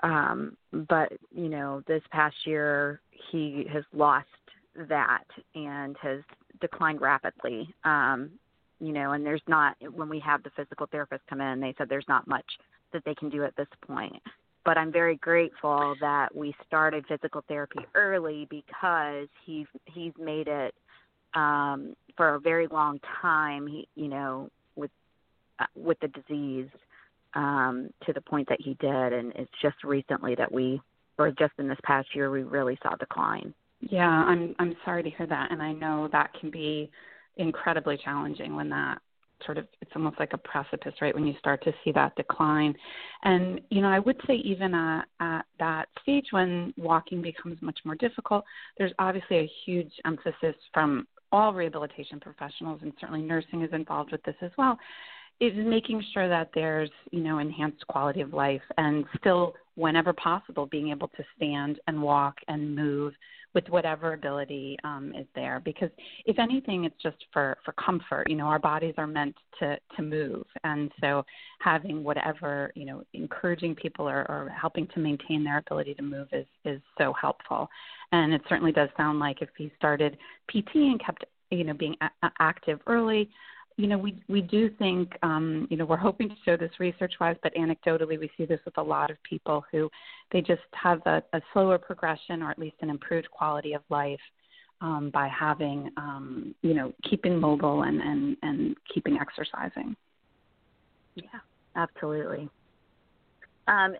Um, 0.02 0.58
but 0.88 1.10
you 1.34 1.48
know, 1.48 1.82
this 1.88 2.02
past 2.10 2.36
year 2.44 3.00
he 3.30 3.66
has 3.72 3.84
lost 3.94 4.26
that 4.90 5.24
and 5.54 5.96
has 6.02 6.20
declined 6.60 7.00
rapidly. 7.00 7.74
Um, 7.84 8.30
you 8.78 8.92
know, 8.92 9.12
and 9.12 9.24
there's 9.24 9.40
not 9.48 9.74
when 9.94 10.10
we 10.10 10.20
have 10.20 10.42
the 10.42 10.50
physical 10.54 10.86
therapist 10.92 11.22
come 11.30 11.40
in, 11.40 11.60
they 11.60 11.74
said 11.78 11.88
there's 11.88 12.04
not 12.08 12.28
much 12.28 12.44
that 12.92 13.02
they 13.06 13.14
can 13.14 13.30
do 13.30 13.42
at 13.42 13.56
this 13.56 13.68
point 13.86 14.22
but 14.66 14.76
I'm 14.76 14.92
very 14.92 15.16
grateful 15.16 15.94
that 16.00 16.34
we 16.34 16.52
started 16.66 17.04
physical 17.06 17.42
therapy 17.46 17.78
early 17.94 18.48
because 18.50 19.28
he's 19.46 19.66
he's 19.86 20.12
made 20.18 20.48
it 20.48 20.74
um, 21.34 21.94
for 22.16 22.34
a 22.34 22.40
very 22.40 22.66
long 22.66 22.98
time. 23.22 23.68
He, 23.68 23.88
you 23.94 24.08
know, 24.08 24.50
with 24.74 24.90
uh, 25.60 25.66
with 25.76 25.98
the 26.00 26.08
disease 26.08 26.68
um, 27.34 27.90
to 28.06 28.12
the 28.12 28.20
point 28.20 28.48
that 28.48 28.60
he 28.60 28.74
did, 28.80 29.12
and 29.12 29.32
it's 29.36 29.50
just 29.62 29.76
recently 29.84 30.34
that 30.34 30.50
we, 30.50 30.80
or 31.16 31.30
just 31.30 31.52
in 31.58 31.68
this 31.68 31.78
past 31.84 32.08
year, 32.14 32.30
we 32.30 32.42
really 32.42 32.76
saw 32.82 32.96
decline. 32.96 33.54
Yeah, 33.80 34.08
I'm 34.08 34.56
I'm 34.58 34.74
sorry 34.84 35.04
to 35.04 35.10
hear 35.10 35.28
that, 35.28 35.52
and 35.52 35.62
I 35.62 35.72
know 35.72 36.08
that 36.10 36.32
can 36.40 36.50
be 36.50 36.90
incredibly 37.36 37.98
challenging 38.02 38.56
when 38.56 38.68
that 38.70 38.98
sort 39.44 39.58
of 39.58 39.66
it's 39.80 39.90
almost 39.94 40.18
like 40.18 40.32
a 40.32 40.38
precipice 40.38 40.94
right 41.00 41.14
when 41.14 41.26
you 41.26 41.34
start 41.38 41.62
to 41.64 41.72
see 41.84 41.92
that 41.92 42.14
decline. 42.16 42.74
And 43.24 43.60
you 43.70 43.82
know 43.82 43.88
i 43.88 43.98
would 43.98 44.20
say 44.26 44.34
even 44.34 44.74
at, 44.74 45.04
at 45.20 45.44
that 45.58 45.86
stage 46.02 46.26
when 46.30 46.72
walking 46.76 47.22
becomes 47.22 47.60
much 47.60 47.78
more 47.84 47.94
difficult 47.96 48.44
there's 48.78 48.92
obviously 48.98 49.38
a 49.38 49.50
huge 49.64 49.92
emphasis 50.04 50.54
from 50.72 51.06
all 51.32 51.52
rehabilitation 51.52 52.20
professionals 52.20 52.80
and 52.82 52.92
certainly 53.00 53.22
nursing 53.22 53.62
is 53.62 53.72
involved 53.72 54.12
with 54.12 54.22
this 54.22 54.36
as 54.42 54.50
well 54.56 54.78
is 55.40 55.52
making 55.54 56.02
sure 56.14 56.28
that 56.28 56.50
there's 56.54 56.90
you 57.10 57.20
know 57.20 57.38
enhanced 57.38 57.86
quality 57.88 58.20
of 58.20 58.32
life 58.32 58.62
and 58.78 59.04
still 59.18 59.54
whenever 59.74 60.12
possible 60.14 60.66
being 60.66 60.90
able 60.90 61.08
to 61.08 61.22
stand 61.36 61.78
and 61.86 62.00
walk 62.00 62.36
and 62.48 62.74
move 62.74 63.12
with 63.56 63.68
whatever 63.70 64.12
ability 64.12 64.76
um, 64.84 65.14
is 65.18 65.26
there. 65.34 65.62
Because 65.64 65.88
if 66.26 66.38
anything, 66.38 66.84
it's 66.84 67.02
just 67.02 67.16
for 67.32 67.56
for 67.64 67.72
comfort. 67.72 68.28
You 68.28 68.36
know, 68.36 68.44
our 68.44 68.58
bodies 68.58 68.94
are 68.98 69.06
meant 69.06 69.34
to 69.58 69.78
to 69.96 70.02
move, 70.02 70.44
and 70.62 70.92
so 71.00 71.24
having 71.60 72.04
whatever 72.04 72.70
you 72.74 72.84
know, 72.84 73.02
encouraging 73.14 73.74
people 73.74 74.06
or, 74.08 74.26
or 74.30 74.52
helping 74.58 74.86
to 74.88 75.00
maintain 75.00 75.42
their 75.42 75.58
ability 75.58 75.94
to 75.94 76.02
move 76.02 76.28
is 76.32 76.46
is 76.64 76.80
so 76.98 77.14
helpful. 77.18 77.68
And 78.12 78.32
it 78.32 78.42
certainly 78.48 78.72
does 78.72 78.90
sound 78.96 79.18
like 79.18 79.40
if 79.40 79.48
he 79.56 79.72
started 79.76 80.18
PT 80.48 80.74
and 80.74 81.02
kept 81.04 81.24
you 81.50 81.64
know 81.64 81.74
being 81.74 81.96
a- 82.02 82.30
active 82.38 82.80
early 82.86 83.30
you 83.76 83.86
know, 83.86 83.98
we 83.98 84.16
we 84.28 84.40
do 84.40 84.70
think, 84.70 85.12
um, 85.22 85.66
you 85.70 85.76
know, 85.76 85.84
we're 85.84 85.96
hoping 85.96 86.28
to 86.28 86.34
show 86.44 86.56
this 86.56 86.70
research-wise, 86.78 87.36
but 87.42 87.54
anecdotally, 87.54 88.18
we 88.18 88.30
see 88.36 88.46
this 88.46 88.60
with 88.64 88.78
a 88.78 88.82
lot 88.82 89.10
of 89.10 89.22
people 89.22 89.64
who 89.70 89.90
they 90.32 90.40
just 90.40 90.62
have 90.72 91.00
a, 91.06 91.22
a 91.34 91.42
slower 91.52 91.76
progression 91.76 92.42
or 92.42 92.50
at 92.50 92.58
least 92.58 92.76
an 92.80 92.88
improved 92.88 93.30
quality 93.30 93.74
of 93.74 93.82
life 93.90 94.20
um, 94.80 95.10
by 95.12 95.28
having, 95.28 95.90
um, 95.98 96.54
you 96.62 96.72
know, 96.72 96.92
keeping 97.08 97.38
mobile 97.38 97.82
and 97.82 98.00
and 98.00 98.36
and 98.42 98.76
keeping 98.92 99.18
exercising. 99.18 99.94
Yeah, 101.14 101.40
absolutely. 101.76 102.48
Um, 103.68 103.96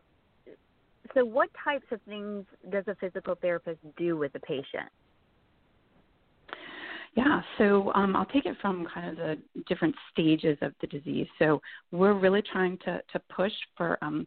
so, 1.14 1.24
what 1.24 1.50
types 1.62 1.86
of 1.92 2.00
things 2.02 2.46
does 2.70 2.84
a 2.88 2.94
physical 2.94 3.34
therapist 3.34 3.80
do 3.98 4.16
with 4.16 4.34
a 4.34 4.40
patient? 4.40 4.90
Yeah, 7.16 7.40
so 7.56 7.90
um, 7.94 8.14
I'll 8.14 8.26
take 8.26 8.44
it 8.44 8.56
from 8.60 8.86
kind 8.92 9.08
of 9.08 9.16
the 9.16 9.38
different 9.66 9.94
stages 10.12 10.58
of 10.60 10.74
the 10.82 10.86
disease. 10.86 11.26
So 11.38 11.62
we're 11.90 12.12
really 12.12 12.42
trying 12.42 12.76
to, 12.84 13.00
to 13.10 13.18
push 13.34 13.52
for 13.74 13.98
um, 14.02 14.26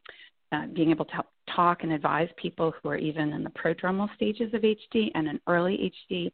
uh, 0.51 0.65
being 0.73 0.89
able 0.89 1.05
to 1.05 1.11
help 1.11 1.27
talk 1.55 1.83
and 1.83 1.91
advise 1.91 2.29
people 2.37 2.73
who 2.81 2.89
are 2.89 2.97
even 2.97 3.31
in 3.33 3.43
the 3.43 3.51
prodromal 3.51 4.13
stages 4.15 4.51
of 4.55 4.63
HD 4.63 5.11
and 5.13 5.27
in 5.27 5.39
early 5.45 5.93
HD. 6.11 6.31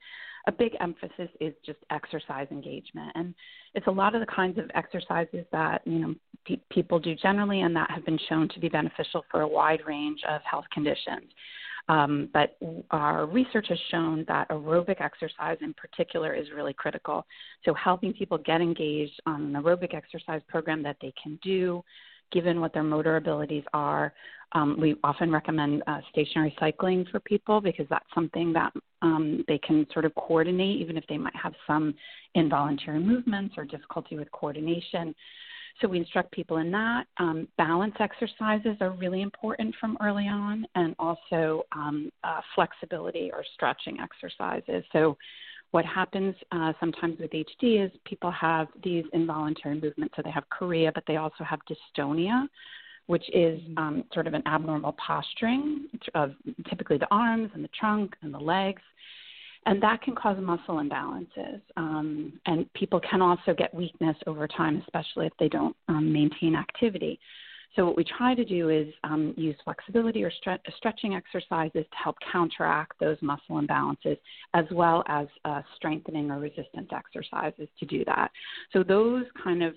A 0.48 0.52
big 0.52 0.72
emphasis 0.80 1.30
is 1.42 1.54
just 1.66 1.80
exercise 1.90 2.48
engagement, 2.52 3.12
and 3.16 3.34
it's 3.74 3.88
a 3.88 3.92
lot 3.92 4.14
of 4.16 4.22
the 4.22 4.28
kinds 4.28 4.58
of 4.58 4.70
exercises 4.76 5.44
that 5.52 5.82
you 5.86 6.00
know 6.00 6.16
pe- 6.46 6.62
people 6.70 7.00
do 7.00 7.16
generally, 7.16 7.62
and 7.62 7.76
that 7.76 7.90
have 7.90 8.06
been 8.06 8.20
shown 8.30 8.48
to 8.50 8.60
be 8.60 8.70
beneficial 8.70 9.26
for 9.32 9.42
a 9.42 9.48
wide 9.48 9.82
range 9.88 10.22
of 10.30 10.42
health 10.50 10.66
conditions. 10.72 11.32
Um, 11.88 12.30
but 12.34 12.58
our 12.90 13.28
research 13.28 13.68
has 13.70 13.78
shown 13.92 14.26
that 14.28 14.50
aerobic 14.50 15.02
exercise 15.02 15.58
in 15.62 15.74
particular 15.76 16.34
is 16.34 16.48
really 16.56 16.74
critical. 16.74 17.26
So, 17.64 17.74
helping 17.76 18.12
people 18.14 18.40
get 18.40 18.60
engaged 18.60 19.20
on 19.28 19.56
an 19.56 19.62
aerobic 19.62 19.94
exercise 19.94 20.42
program 20.48 20.82
that 20.84 20.98
they 21.00 21.14
can 21.22 21.40
do, 21.44 21.84
given 22.32 22.60
what 22.60 22.74
their 22.74 22.84
motor 22.84 23.18
abilities 23.18 23.64
are. 23.74 24.14
Um, 24.54 24.78
we 24.80 24.96
often 25.04 25.32
recommend 25.32 25.84
uh, 25.86 26.00
stationary 26.12 26.56
cycling 26.60 27.06
for 27.12 27.20
people 27.20 27.62
because 27.62 27.86
that's 27.90 28.06
something 28.16 28.54
that 28.54 28.72
um, 29.02 29.44
they 29.48 29.58
can 29.60 29.86
sort 29.92 30.06
of 30.06 30.16
coordinate, 30.16 30.80
even 30.80 30.98
if 30.98 31.06
they 31.08 31.18
might 31.18 31.36
have 31.36 31.54
some 31.68 31.94
involuntary 32.36 33.00
movements 33.00 33.56
or 33.58 33.66
difficulty 33.66 34.18
with 34.18 34.32
coordination. 34.32 35.14
So 35.82 35.90
we 35.90 35.98
instruct 35.98 36.32
people 36.32 36.58
in 36.58 36.72
that. 36.72 37.06
Um, 37.18 37.48
balance 37.58 37.96
exercises 38.00 38.78
are 38.80 38.92
really 38.92 39.22
important 39.22 39.76
from 39.80 39.98
early 40.02 40.28
on, 40.28 40.66
and 40.76 40.96
also 41.00 41.64
um, 41.74 42.12
uh, 42.24 42.42
flexibility 42.54 43.30
or 43.34 43.44
stretching 43.54 43.98
exercises. 44.00 44.86
So 44.94 45.18
what 45.72 45.84
happens 45.84 46.34
uh, 46.54 46.72
sometimes 46.80 47.20
with 47.20 47.32
HD 47.32 47.86
is 47.86 47.92
people 48.06 48.32
have 48.32 48.68
these 48.84 49.04
involuntary 49.12 49.80
movements. 49.80 50.14
So 50.16 50.22
they 50.24 50.32
have 50.32 50.46
chorea, 50.50 50.92
but 50.94 51.04
they 51.08 51.18
also 51.18 51.44
have 51.44 51.60
dystonia, 51.70 52.48
which 53.08 53.28
is 53.34 53.60
mm-hmm. 53.60 53.78
um, 53.78 54.04
sort 54.14 54.28
of 54.28 54.34
an 54.34 54.44
abnormal 54.48 54.94
posturing 54.94 55.88
of 56.14 56.32
typically 56.70 56.98
the 56.98 57.08
arms 57.12 57.52
and 57.54 57.62
the 57.62 57.70
trunk 57.78 58.16
and 58.22 58.34
the 58.34 58.40
legs 58.40 58.82
and 59.66 59.82
that 59.82 60.02
can 60.02 60.16
cause 60.16 60.38
muscle 60.40 60.76
imbalances. 60.76 61.62
Um, 61.76 62.34
and 62.46 62.72
people 62.74 63.00
can 63.00 63.22
also 63.22 63.54
get 63.58 63.74
weakness 63.74 64.16
over 64.28 64.48
time, 64.48 64.82
especially 64.86 65.26
if 65.26 65.34
they 65.40 65.50
don't 65.50 65.76
um, 65.88 66.12
maintain 66.12 66.56
activity. 66.56 67.20
So, 67.76 67.86
what 67.86 67.98
we 67.98 68.06
try 68.06 68.36
to 68.36 68.46
do 68.46 68.70
is 68.70 68.88
um, 69.04 69.34
use 69.36 69.56
flexibility 69.64 70.24
or 70.24 70.32
stre- 70.32 70.60
stretching 70.78 71.14
exercises 71.14 71.86
to 71.92 71.98
help 72.02 72.16
counteract 72.32 72.94
those 73.00 73.18
muscle 73.22 73.62
imbalances, 73.62 74.18
as 74.54 74.66
well 74.72 75.04
as 75.08 75.28
uh, 75.44 75.62
strengthening 75.76 76.32
or 76.32 76.40
resistance 76.40 76.90
exercises 76.96 77.68
to 77.80 77.86
do 77.86 78.06
that. 78.06 78.32
So, 78.72 78.82
those 78.84 79.26
kind 79.44 79.62
of 79.62 79.74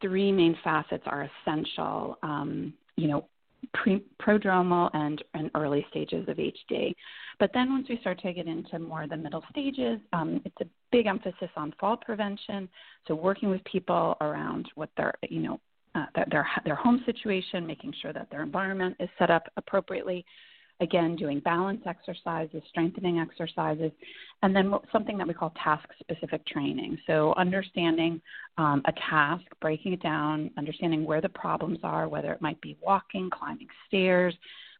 three 0.00 0.30
main 0.30 0.56
facets 0.62 1.02
are 1.06 1.28
essential. 1.46 2.18
Um, 2.22 2.74
you 2.96 3.08
know, 3.08 3.28
pre, 3.74 4.02
prodromal 4.20 4.90
and, 4.94 5.22
and 5.34 5.50
early 5.54 5.86
stages 5.90 6.28
of 6.28 6.36
HD. 6.36 6.94
But 7.38 7.50
then 7.52 7.70
once 7.70 7.86
we 7.88 7.98
start 7.98 8.20
to 8.22 8.32
get 8.32 8.46
into 8.46 8.78
more 8.78 9.02
of 9.02 9.10
the 9.10 9.16
middle 9.16 9.44
stages, 9.50 10.00
um, 10.12 10.40
it's 10.44 10.56
a 10.60 10.66
big 10.90 11.06
emphasis 11.06 11.50
on 11.56 11.74
fall 11.78 11.96
prevention. 11.96 12.68
So 13.06 13.14
working 13.14 13.50
with 13.50 13.62
people 13.64 14.16
around 14.20 14.68
what 14.74 14.90
their, 14.96 15.14
you 15.28 15.40
know, 15.40 15.60
uh, 15.94 16.06
their, 16.30 16.46
their 16.64 16.74
home 16.74 17.02
situation, 17.06 17.66
making 17.66 17.94
sure 18.02 18.12
that 18.12 18.28
their 18.30 18.42
environment 18.42 18.96
is 19.00 19.08
set 19.18 19.30
up 19.30 19.44
appropriately, 19.56 20.24
again, 20.80 21.16
doing 21.16 21.40
balance 21.40 21.80
exercises, 21.86 22.62
strengthening 22.68 23.18
exercises, 23.18 23.90
and 24.42 24.54
then 24.54 24.72
something 24.92 25.16
that 25.18 25.26
we 25.26 25.34
call 25.34 25.52
task 25.62 25.88
specific 26.00 26.46
training. 26.46 26.98
So, 27.06 27.34
understanding 27.36 28.20
um, 28.58 28.82
a 28.86 28.92
task, 29.10 29.44
breaking 29.60 29.94
it 29.94 30.02
down, 30.02 30.50
understanding 30.58 31.04
where 31.04 31.20
the 31.20 31.28
problems 31.30 31.78
are, 31.82 32.08
whether 32.08 32.32
it 32.32 32.42
might 32.42 32.60
be 32.60 32.76
walking, 32.82 33.30
climbing 33.30 33.68
stairs, 33.86 34.34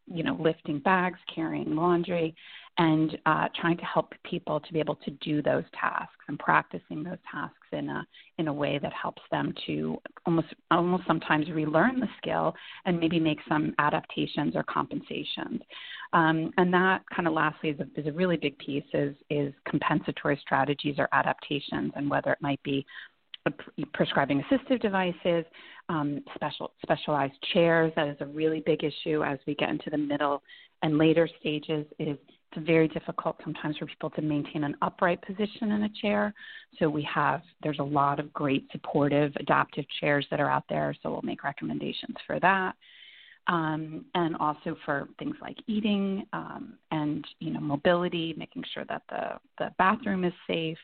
you 0.06 0.22
know, 0.22 0.36
lifting 0.40 0.78
bags, 0.80 1.18
carrying 1.34 1.74
laundry, 1.74 2.34
and 2.78 3.18
uh, 3.26 3.48
trying 3.58 3.76
to 3.78 3.84
help 3.84 4.12
people 4.22 4.60
to 4.60 4.72
be 4.72 4.78
able 4.78 4.96
to 4.96 5.10
do 5.22 5.42
those 5.42 5.64
tasks 5.78 6.12
and 6.28 6.38
practicing 6.38 7.02
those 7.02 7.18
tasks 7.30 7.55
in 7.72 7.88
a 7.88 8.06
in 8.38 8.48
a 8.48 8.52
way 8.52 8.78
that 8.78 8.92
helps 8.92 9.22
them 9.30 9.54
to 9.66 9.96
almost 10.24 10.48
almost 10.70 11.04
sometimes 11.06 11.50
relearn 11.50 12.00
the 12.00 12.08
skill 12.18 12.54
and 12.84 12.98
maybe 12.98 13.18
make 13.20 13.38
some 13.48 13.74
adaptations 13.78 14.54
or 14.54 14.62
compensations. 14.64 15.60
Um, 16.12 16.52
and 16.56 16.72
that 16.72 17.02
kind 17.14 17.26
of 17.26 17.34
lastly 17.34 17.70
is 17.70 17.80
a, 17.80 18.00
is 18.00 18.06
a 18.06 18.12
really 18.12 18.36
big 18.36 18.56
piece 18.58 18.84
is 18.92 19.14
is 19.30 19.52
compensatory 19.68 20.38
strategies 20.40 20.96
or 20.98 21.08
adaptations 21.12 21.92
and 21.96 22.08
whether 22.10 22.32
it 22.32 22.38
might 22.40 22.62
be 22.62 22.86
prescribing 23.94 24.42
assistive 24.42 24.80
devices, 24.80 25.44
um, 25.88 26.20
special 26.34 26.72
specialized 26.82 27.34
chairs. 27.52 27.92
That 27.96 28.08
is 28.08 28.16
a 28.20 28.26
really 28.26 28.62
big 28.64 28.82
issue 28.84 29.22
as 29.22 29.38
we 29.46 29.54
get 29.54 29.70
into 29.70 29.90
the 29.90 29.98
middle 29.98 30.42
and 30.82 30.98
later 30.98 31.28
stages. 31.40 31.86
Is 31.98 32.18
it's 32.56 32.66
very 32.66 32.88
difficult 32.88 33.36
sometimes 33.44 33.76
for 33.76 33.86
people 33.86 34.10
to 34.10 34.22
maintain 34.22 34.64
an 34.64 34.76
upright 34.82 35.20
position 35.22 35.72
in 35.72 35.84
a 35.84 35.88
chair. 36.00 36.32
So 36.78 36.88
we 36.88 37.06
have 37.12 37.42
there's 37.62 37.78
a 37.78 37.84
lot 37.84 38.18
of 38.18 38.32
great 38.32 38.66
supportive 38.72 39.32
adaptive 39.38 39.84
chairs 40.00 40.26
that 40.30 40.40
are 40.40 40.50
out 40.50 40.64
there. 40.68 40.94
So 41.02 41.10
we'll 41.10 41.22
make 41.22 41.44
recommendations 41.44 42.16
for 42.26 42.40
that. 42.40 42.74
Um, 43.48 44.04
and 44.14 44.34
also 44.36 44.76
for 44.84 45.08
things 45.20 45.36
like 45.40 45.56
eating 45.68 46.26
um, 46.32 46.74
and 46.90 47.24
you 47.38 47.52
know 47.52 47.60
mobility, 47.60 48.34
making 48.36 48.64
sure 48.74 48.84
that 48.88 49.02
the 49.08 49.38
the 49.58 49.70
bathroom 49.78 50.24
is 50.24 50.32
safe, 50.46 50.78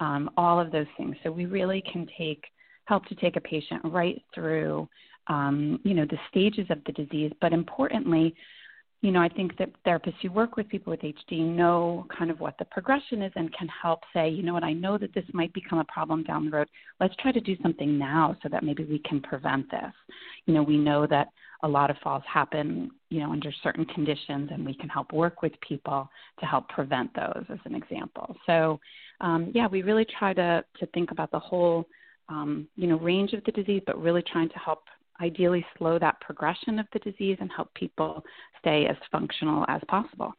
um, 0.00 0.30
all 0.36 0.58
of 0.58 0.72
those 0.72 0.88
things. 0.96 1.14
So 1.22 1.30
we 1.30 1.46
really 1.46 1.82
can 1.92 2.08
take 2.18 2.44
help 2.86 3.06
to 3.06 3.14
take 3.14 3.36
a 3.36 3.40
patient 3.40 3.82
right 3.84 4.20
through 4.34 4.88
um, 5.28 5.78
you 5.84 5.94
know 5.94 6.06
the 6.06 6.18
stages 6.28 6.66
of 6.70 6.78
the 6.86 6.92
disease, 6.92 7.32
but 7.40 7.52
importantly 7.52 8.34
you 9.02 9.10
know, 9.10 9.20
I 9.20 9.28
think 9.28 9.58
that 9.58 9.68
therapists 9.84 10.14
who 10.22 10.30
work 10.30 10.56
with 10.56 10.68
people 10.68 10.92
with 10.92 11.00
HD 11.00 11.40
know 11.40 12.06
kind 12.16 12.30
of 12.30 12.38
what 12.38 12.56
the 12.58 12.64
progression 12.66 13.20
is 13.20 13.32
and 13.34 13.52
can 13.52 13.66
help 13.68 14.00
say, 14.14 14.28
you 14.28 14.44
know 14.44 14.54
what, 14.54 14.62
I 14.62 14.72
know 14.72 14.96
that 14.96 15.12
this 15.12 15.24
might 15.32 15.52
become 15.52 15.80
a 15.80 15.84
problem 15.84 16.22
down 16.22 16.44
the 16.44 16.52
road. 16.52 16.68
Let's 17.00 17.16
try 17.16 17.32
to 17.32 17.40
do 17.40 17.56
something 17.62 17.98
now 17.98 18.36
so 18.44 18.48
that 18.48 18.62
maybe 18.62 18.84
we 18.84 19.00
can 19.00 19.20
prevent 19.20 19.68
this. 19.72 19.92
You 20.46 20.54
know, 20.54 20.62
we 20.62 20.76
know 20.76 21.08
that 21.08 21.28
a 21.64 21.68
lot 21.68 21.90
of 21.90 21.96
falls 21.98 22.22
happen, 22.32 22.92
you 23.10 23.18
know, 23.18 23.32
under 23.32 23.52
certain 23.64 23.84
conditions, 23.86 24.50
and 24.52 24.64
we 24.64 24.74
can 24.74 24.88
help 24.88 25.12
work 25.12 25.42
with 25.42 25.52
people 25.66 26.08
to 26.38 26.46
help 26.46 26.68
prevent 26.68 27.12
those, 27.14 27.44
as 27.52 27.58
an 27.64 27.74
example. 27.74 28.36
So, 28.46 28.78
um, 29.20 29.50
yeah, 29.52 29.66
we 29.66 29.82
really 29.82 30.06
try 30.18 30.32
to 30.34 30.64
to 30.78 30.86
think 30.86 31.10
about 31.10 31.32
the 31.32 31.38
whole, 31.40 31.88
um, 32.28 32.68
you 32.76 32.86
know, 32.86 32.98
range 32.98 33.32
of 33.32 33.42
the 33.44 33.52
disease, 33.52 33.82
but 33.84 34.00
really 34.00 34.22
trying 34.22 34.48
to 34.48 34.58
help 34.58 34.84
ideally 35.22 35.64
slow 35.78 35.98
that 35.98 36.20
progression 36.20 36.78
of 36.78 36.86
the 36.92 36.98
disease 36.98 37.38
and 37.40 37.50
help 37.54 37.72
people 37.74 38.24
stay 38.58 38.86
as 38.86 38.96
functional 39.10 39.64
as 39.68 39.80
possible. 39.88 40.34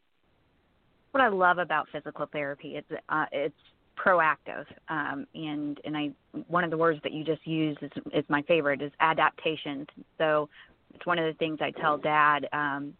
What 1.11 1.21
I 1.21 1.29
love 1.29 1.57
about 1.57 1.87
physical 1.91 2.27
therapy 2.31 2.75
is 2.75 2.83
uh, 3.09 3.25
it's 3.31 3.55
proactive, 3.97 4.65
um, 4.89 5.27
and 5.35 5.79
and 5.85 5.95
I 5.95 6.11
one 6.47 6.63
of 6.63 6.71
the 6.71 6.77
words 6.77 6.99
that 7.03 7.13
you 7.13 7.23
just 7.23 7.45
used 7.45 7.81
is, 7.83 7.91
is 8.13 8.25
my 8.29 8.41
favorite 8.43 8.81
is 8.81 8.91
adaptation. 8.99 9.85
So 10.17 10.49
it's 10.93 11.05
one 11.05 11.19
of 11.19 11.25
the 11.25 11.37
things 11.37 11.59
I 11.61 11.71
tell 11.71 11.97
Dad. 11.97 12.47
Um, 12.51 12.93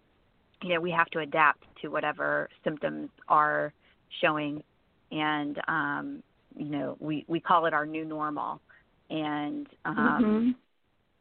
you 0.62 0.70
know, 0.70 0.80
we 0.80 0.92
have 0.92 1.08
to 1.08 1.20
adapt 1.20 1.64
to 1.82 1.90
whatever 1.90 2.50
symptoms 2.64 3.10
are 3.28 3.74
showing, 4.22 4.64
and 5.12 5.60
um, 5.68 6.24
you 6.56 6.70
know, 6.70 6.96
we 7.00 7.26
we 7.28 7.40
call 7.40 7.66
it 7.66 7.74
our 7.74 7.88
new 7.88 8.06
normal, 8.06 8.62
and 9.10 9.68
um, 9.86 9.98
mm-hmm 9.98 10.52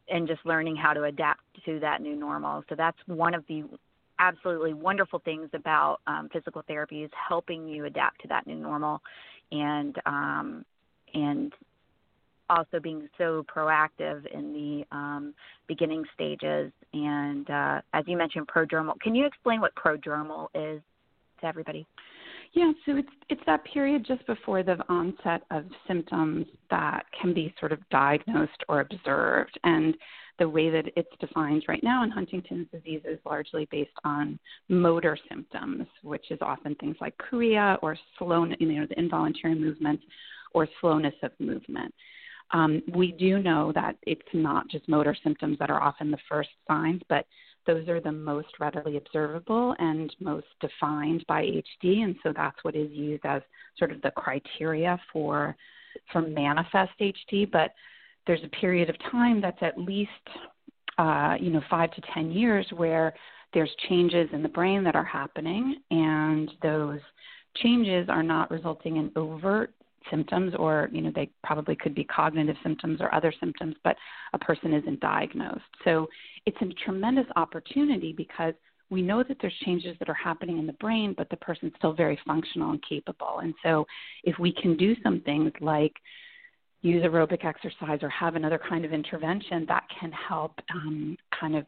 and 0.09 0.26
just 0.26 0.44
learning 0.44 0.76
how 0.76 0.92
to 0.92 1.04
adapt 1.04 1.40
to 1.64 1.78
that 1.80 2.00
new 2.00 2.16
normal. 2.16 2.64
So 2.68 2.75
that's 2.75 2.99
one 3.06 3.35
of 3.35 3.44
the 3.49 3.64
absolutely 4.18 4.75
wonderful 4.75 5.21
things 5.25 5.49
about 5.52 5.99
um, 6.06 6.28
physical 6.32 6.62
therapy 6.66 7.02
is 7.02 7.11
helping 7.28 7.66
you 7.66 7.87
adapt 7.87 8.21
to 8.23 8.28
that 8.28 8.47
new 8.47 8.56
normal, 8.56 9.00
and 9.50 9.97
um, 10.06 10.64
and 11.14 11.52
also 12.49 12.80
being 12.80 13.09
so 13.18 13.44
proactive 13.54 14.26
in 14.26 14.52
the 14.52 14.97
um, 14.97 15.35
beginning 15.66 16.04
stages. 16.14 16.73
And 16.92 17.49
uh, 17.49 17.80
as 17.94 18.04
you 18.06 18.16
mentioned, 18.16 18.47
prodromal. 18.49 19.00
Can 19.00 19.14
you 19.14 19.26
explain 19.26 19.61
what 19.61 19.75
prodromal 19.75 20.49
is 20.54 20.82
to 21.40 21.47
everybody? 21.47 21.87
Yeah, 22.54 22.73
so 22.85 22.97
it's 22.99 23.09
it's 23.30 23.40
that 23.47 23.64
period 23.64 24.04
just 24.06 24.26
before 24.26 24.62
the 24.62 24.76
onset 24.88 25.42
of 25.50 25.64
symptoms 25.88 26.47
that 26.71 27.04
can 27.18 27.32
be 27.32 27.54
sort 27.59 27.73
of 27.73 27.78
diagnosed 27.88 28.62
or 28.68 28.80
observed, 28.80 29.59
and 29.64 29.97
the 30.38 30.49
way 30.49 30.68
that 30.68 30.85
it's 30.97 31.09
defined 31.18 31.64
right 31.66 31.82
now 31.82 32.04
in 32.04 32.11
Huntington's 32.11 32.68
disease 32.71 33.02
is 33.04 33.18
largely 33.25 33.66
based 33.71 33.90
on 34.04 34.38
motor 34.68 35.16
symptoms, 35.28 35.87
which 36.02 36.30
is 36.30 36.38
often 36.42 36.75
things 36.75 36.97
like 37.00 37.14
chorea 37.18 37.78
or 37.82 37.97
slowness, 38.18 38.59
you 38.61 38.73
know, 38.73 38.87
the 38.87 38.99
involuntary 38.99 39.54
movement 39.54 40.00
or 40.52 40.68
slowness 40.80 41.14
of 41.23 41.32
movement. 41.38 41.94
Um, 42.50 42.82
we 42.94 43.12
do 43.12 43.38
know 43.38 43.73
that 43.75 43.97
it's 44.02 44.21
not 44.35 44.68
just 44.68 44.88
motor 44.88 45.16
symptoms 45.23 45.59
that 45.59 45.71
are 45.71 45.82
often 45.82 46.11
the 46.11 46.18
first 46.28 46.50
signs, 46.68 47.00
but 47.09 47.25
those 47.66 47.88
are 47.88 48.00
the 48.00 48.12
most 48.12 48.49
readily 48.61 48.97
observable 48.97 49.75
and 49.78 50.14
most 50.21 50.47
defined 50.61 51.25
by 51.28 51.42
HD, 51.42 52.02
and 52.02 52.16
so 52.23 52.33
that's 52.35 52.62
what 52.62 52.75
is 52.75 52.90
used 52.90 53.25
as 53.25 53.42
sort 53.78 53.92
of 53.92 54.02
the 54.02 54.11
criteria 54.12 54.99
for 55.12 55.57
for 56.12 56.23
manifest 56.23 56.92
HD. 57.00 57.50
But 57.50 57.73
there's 58.26 58.42
a 58.45 58.49
period 58.61 58.88
of 58.88 58.97
time 59.11 59.40
that's 59.40 59.62
at 59.62 59.78
least 59.78 60.11
uh, 60.99 61.37
you 61.40 61.50
know 61.50 61.62
five 61.71 61.90
to 61.92 62.02
ten 62.14 62.31
years 62.31 62.66
where 62.76 63.14
there's 63.54 63.71
changes 63.88 64.28
in 64.33 64.42
the 64.42 64.49
brain 64.49 64.83
that 64.85 64.97
are 64.97 65.04
happening, 65.04 65.76
and 65.90 66.50
those 66.62 67.00
changes 67.57 68.08
are 68.08 68.23
not 68.23 68.50
resulting 68.50 68.97
in 68.97 69.13
overt 69.17 69.75
symptoms 70.10 70.54
or 70.58 70.88
you 70.93 71.00
know 71.00 71.12
they 71.15 71.30
probably 71.45 71.76
could 71.76 71.95
be 71.95 72.04
cognitive 72.04 72.56
symptoms 72.62 73.00
or 73.00 73.15
other 73.15 73.32
symptoms 73.41 73.75
but 73.84 73.97
a 74.32 74.38
person 74.38 74.73
isn't 74.73 75.00
diagnosed. 75.00 75.62
So 75.84 76.08
it's 76.47 76.56
a 76.60 76.67
tremendous 76.84 77.26
opportunity 77.36 78.12
because 78.12 78.54
we 78.91 79.00
know 79.00 79.23
that 79.23 79.38
there's 79.41 79.54
changes 79.65 79.97
that 79.99 80.08
are 80.08 80.15
happening 80.15 80.58
in 80.58 80.67
the 80.67 80.75
brain 80.75 81.15
but 81.17 81.28
the 81.30 81.36
person's 81.36 81.73
still 81.78 81.93
very 81.93 82.19
functional 82.26 82.71
and 82.71 82.82
capable. 82.88 83.41
And 83.43 83.54
so 83.62 83.86
if 84.25 84.38
we 84.38 84.52
can 84.52 84.76
do 84.76 84.95
some 85.02 85.21
things 85.21 85.52
like 85.60 85.95
use 86.82 87.04
aerobic 87.04 87.45
exercise 87.45 88.00
or 88.02 88.08
have 88.08 88.34
another 88.34 88.60
kind 88.69 88.84
of 88.84 88.93
intervention 88.93 89.65
that 89.69 89.84
can 90.00 90.12
help 90.12 90.60
um, 90.75 91.17
kind 91.38 91.56
of 91.56 91.65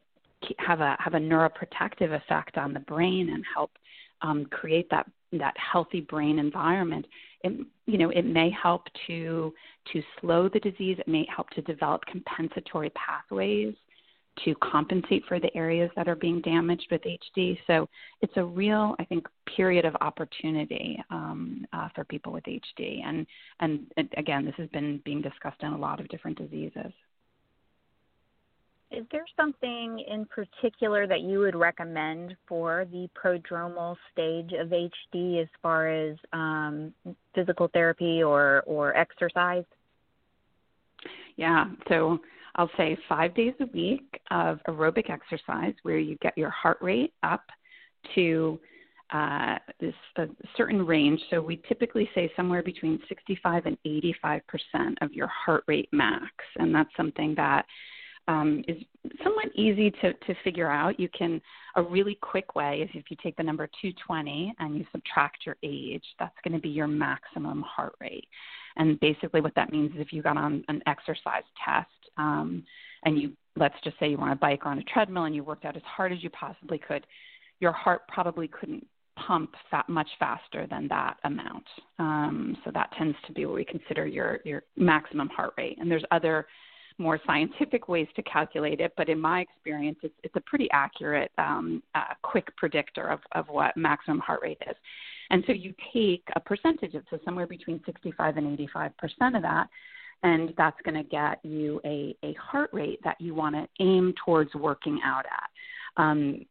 have 0.59 0.81
a 0.81 0.97
have 0.99 1.15
a 1.15 1.19
neuroprotective 1.19 2.15
effect 2.15 2.59
on 2.59 2.75
the 2.75 2.81
brain 2.81 3.31
and 3.33 3.45
help 3.55 3.71
um, 4.23 4.45
create 4.47 4.89
that 4.91 5.07
that 5.39 5.55
healthy 5.57 6.01
brain 6.01 6.39
environment, 6.39 7.07
it, 7.45 7.67
you 7.87 7.99
know, 7.99 8.11
it 8.11 8.25
may 8.25 8.51
help 8.51 8.87
to 9.07 9.53
to 9.93 10.03
slow 10.21 10.49
the 10.49 10.61
disease. 10.61 10.97
It 10.99 11.09
may 11.09 11.27
help 11.35 11.51
to 11.51 11.63
develop 11.63 12.03
compensatory 12.07 12.91
pathways 12.91 13.75
to 14.45 14.55
compensate 14.57 15.23
for 15.29 15.39
the 15.39 15.55
areas 15.57 15.91
that 15.95 16.09
are 16.09 16.17
being 16.17 16.41
damaged 16.41 16.89
with 16.91 17.03
HD. 17.03 17.57
So 17.69 17.89
it's 18.21 18.33
a 18.37 18.45
real, 18.45 18.97
I 18.99 19.05
think, 19.05 19.29
period 19.55 19.85
of 19.85 19.95
opportunity 20.01 21.01
um, 21.11 21.65
uh, 21.73 21.89
for 21.95 22.05
people 22.05 22.33
with 22.33 22.45
HD. 22.45 23.05
And 23.05 23.27
and 23.61 23.87
again, 24.17 24.45
this 24.45 24.55
has 24.57 24.69
been 24.71 25.01
being 25.05 25.23
discussed 25.23 25.63
in 25.63 25.73
a 25.73 25.79
lot 25.79 26.01
of 26.01 26.09
different 26.09 26.39
diseases 26.39 26.93
is 28.91 29.05
there 29.11 29.25
something 29.37 30.05
in 30.09 30.27
particular 30.27 31.07
that 31.07 31.21
you 31.21 31.39
would 31.41 31.57
recommend 31.57 32.37
for 32.47 32.87
the 32.93 33.09
prodromal 33.15 33.97
stage 34.13 34.53
of 34.59 34.69
HD 34.69 35.43
as 35.43 35.49
far 35.63 35.89
as 35.89 36.17
um, 36.33 36.93
physical 37.35 37.69
therapy 37.73 38.23
or, 38.23 38.63
or 38.67 38.97
exercise? 38.97 39.65
Yeah, 41.37 41.67
so 41.89 42.19
I'll 42.57 42.71
say 42.77 42.97
five 43.09 43.35
days 43.35 43.55
a 43.61 43.67
week 43.67 44.21
of 44.31 44.61
aerobic 44.69 45.11
exercise 45.11 45.75
where 45.83 45.99
you 45.99 46.17
get 46.23 46.39
your 46.39 46.51
heart 46.51 46.79
rate 46.81 47.13
up 47.23 47.43
to 48.15 48.61
uh, 49.13 49.57
this 49.81 49.95
a 50.17 50.27
certain 50.57 50.85
range. 50.85 51.21
So 51.31 51.41
we 51.41 51.61
typically 51.69 52.09
say 52.15 52.33
somewhere 52.37 52.63
between 52.63 53.01
65 53.09 53.67
and 53.67 53.77
85 53.85 54.43
percent 54.47 54.99
of 55.03 55.13
your 55.13 55.29
heart 55.29 55.65
rate 55.67 55.89
max, 55.93 56.33
and 56.59 56.75
that's 56.75 56.91
something 56.97 57.35
that 57.37 57.67
um, 58.29 58.65
is 58.69 58.77
somewhat 59.23 59.47
easy 59.55 59.91
to, 59.91 60.13
to 60.13 60.35
figure 60.43 60.71
out. 60.71 60.99
You 60.99 61.09
can, 61.17 61.41
a 61.77 61.83
really 61.83 62.17
quick 62.21 62.55
way 62.55 62.81
is 62.83 62.91
if 62.95 63.11
you 63.11 63.17
take 63.23 63.37
the 63.37 63.43
number 63.43 63.67
220 63.67 64.55
and 64.59 64.77
you 64.77 64.87
subtract 64.93 65.45
your 65.45 65.57
age, 65.63 66.05
that's 66.19 66.37
going 66.43 66.55
to 66.55 66.61
be 66.61 66.71
your 66.71 66.87
maximum 66.87 67.63
heart 67.63 67.95
rate. 68.01 68.29
And 68.77 68.99
basically, 69.01 69.41
what 69.41 69.55
that 69.55 69.73
means 69.73 69.91
is 69.93 70.01
if 70.01 70.13
you 70.13 70.23
got 70.23 70.37
on 70.37 70.65
an 70.69 70.83
exercise 70.87 71.45
test 71.65 71.89
um, 72.17 72.65
and 73.05 73.21
you, 73.21 73.33
let's 73.57 73.77
just 73.85 73.99
say 74.01 74.09
you 74.09 74.17
were 74.17 74.25
on 74.25 74.33
a 74.33 74.37
bike 74.37 74.65
or 74.65 74.71
on 74.71 74.79
a 74.79 74.85
treadmill 74.85 75.25
and 75.25 75.35
you 75.35 75.45
worked 75.45 75.65
out 75.65 75.77
as 75.77 75.83
hard 75.85 76.13
as 76.13 76.23
you 76.23 76.31
possibly 76.31 76.79
could, 76.79 77.07
your 77.61 77.73
heart 77.73 78.03
probably 78.09 78.49
couldn't 78.49 78.85
pump 79.17 79.55
that 79.71 79.89
much 79.89 80.09
faster 80.19 80.67
than 80.69 80.89
that 80.89 81.17
amount. 81.25 81.65
Um, 81.99 82.57
so 82.65 82.71
that 82.73 82.91
tends 82.99 83.17
to 83.27 83.33
be 83.33 83.47
what 83.47 83.55
we 83.55 83.65
consider 83.65 84.07
your 84.07 84.41
your 84.45 84.63
maximum 84.77 85.29
heart 85.29 85.55
rate. 85.57 85.79
And 85.81 85.91
there's 85.91 86.05
other 86.11 86.47
more 86.99 87.21
scientific 87.27 87.89
ways 87.89 88.07
to 88.17 88.23
calculate 88.23 88.81
it, 88.81 88.93
but 88.97 89.09
in 89.09 89.21
my 89.21 89.41
experience, 89.41 89.99
it's, 90.03 90.15
it's 90.23 90.37
a 90.37 90.41
pretty 90.43 90.69
accurate, 90.73 91.33
um, 91.39 91.83
uh, 91.95 92.15
quick 92.23 92.55
predictor 92.57 93.09
of, 93.09 93.21
of 93.33 93.47
what 93.49 93.77
maximum 93.77 94.21
heart 94.21 94.41
rate 94.43 94.63
is. 94.69 94.77
And 95.31 95.43
so 95.47 95.53
you 95.53 95.75
take 95.93 96.23
a 96.37 96.41
percentage 96.41 96.95
of, 96.95 97.03
so 97.11 97.19
somewhere 97.25 97.47
between 97.47 97.81
65 97.85 98.37
and 98.37 98.53
85 98.53 98.97
percent 98.97 99.37
of 99.37 99.43
that, 99.43 99.69
and 100.23 100.55
that's 100.57 100.81
going 100.85 100.95
to 100.95 101.09
get 101.09 101.39
you 101.45 101.81
a, 101.85 102.17
a 102.23 102.35
heart 102.35 102.71
rate 102.73 103.01
that 103.05 103.21
you 103.21 103.35
want 103.35 103.55
to 103.55 103.67
aim 103.81 104.15
towards 104.25 104.55
working 104.55 105.01
out 105.05 105.25
at. 105.27 106.03
Um, 106.03 106.45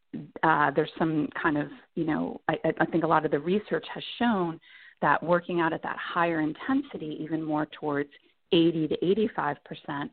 uh, 0.43 0.71
there's 0.75 0.91
some 0.97 1.27
kind 1.41 1.58
of, 1.58 1.67
you 1.95 2.06
know, 2.06 2.39
I, 2.47 2.58
I 2.79 2.86
think 2.86 3.03
a 3.03 3.08
lot 3.08 3.25
of 3.25 3.32
the 3.32 3.39
research 3.39 3.86
has 3.93 4.03
shown 4.19 4.60
that 5.01 5.21
working 5.21 5.60
out 5.60 5.73
at 5.73 5.84
that 5.84 5.97
higher 5.97 6.39
intensity, 6.39 7.17
even 7.19 7.43
more 7.43 7.67
towards 7.79 8.10
80 8.51 8.88
to 8.89 9.06
85 9.06 9.58
percent, 9.65 10.12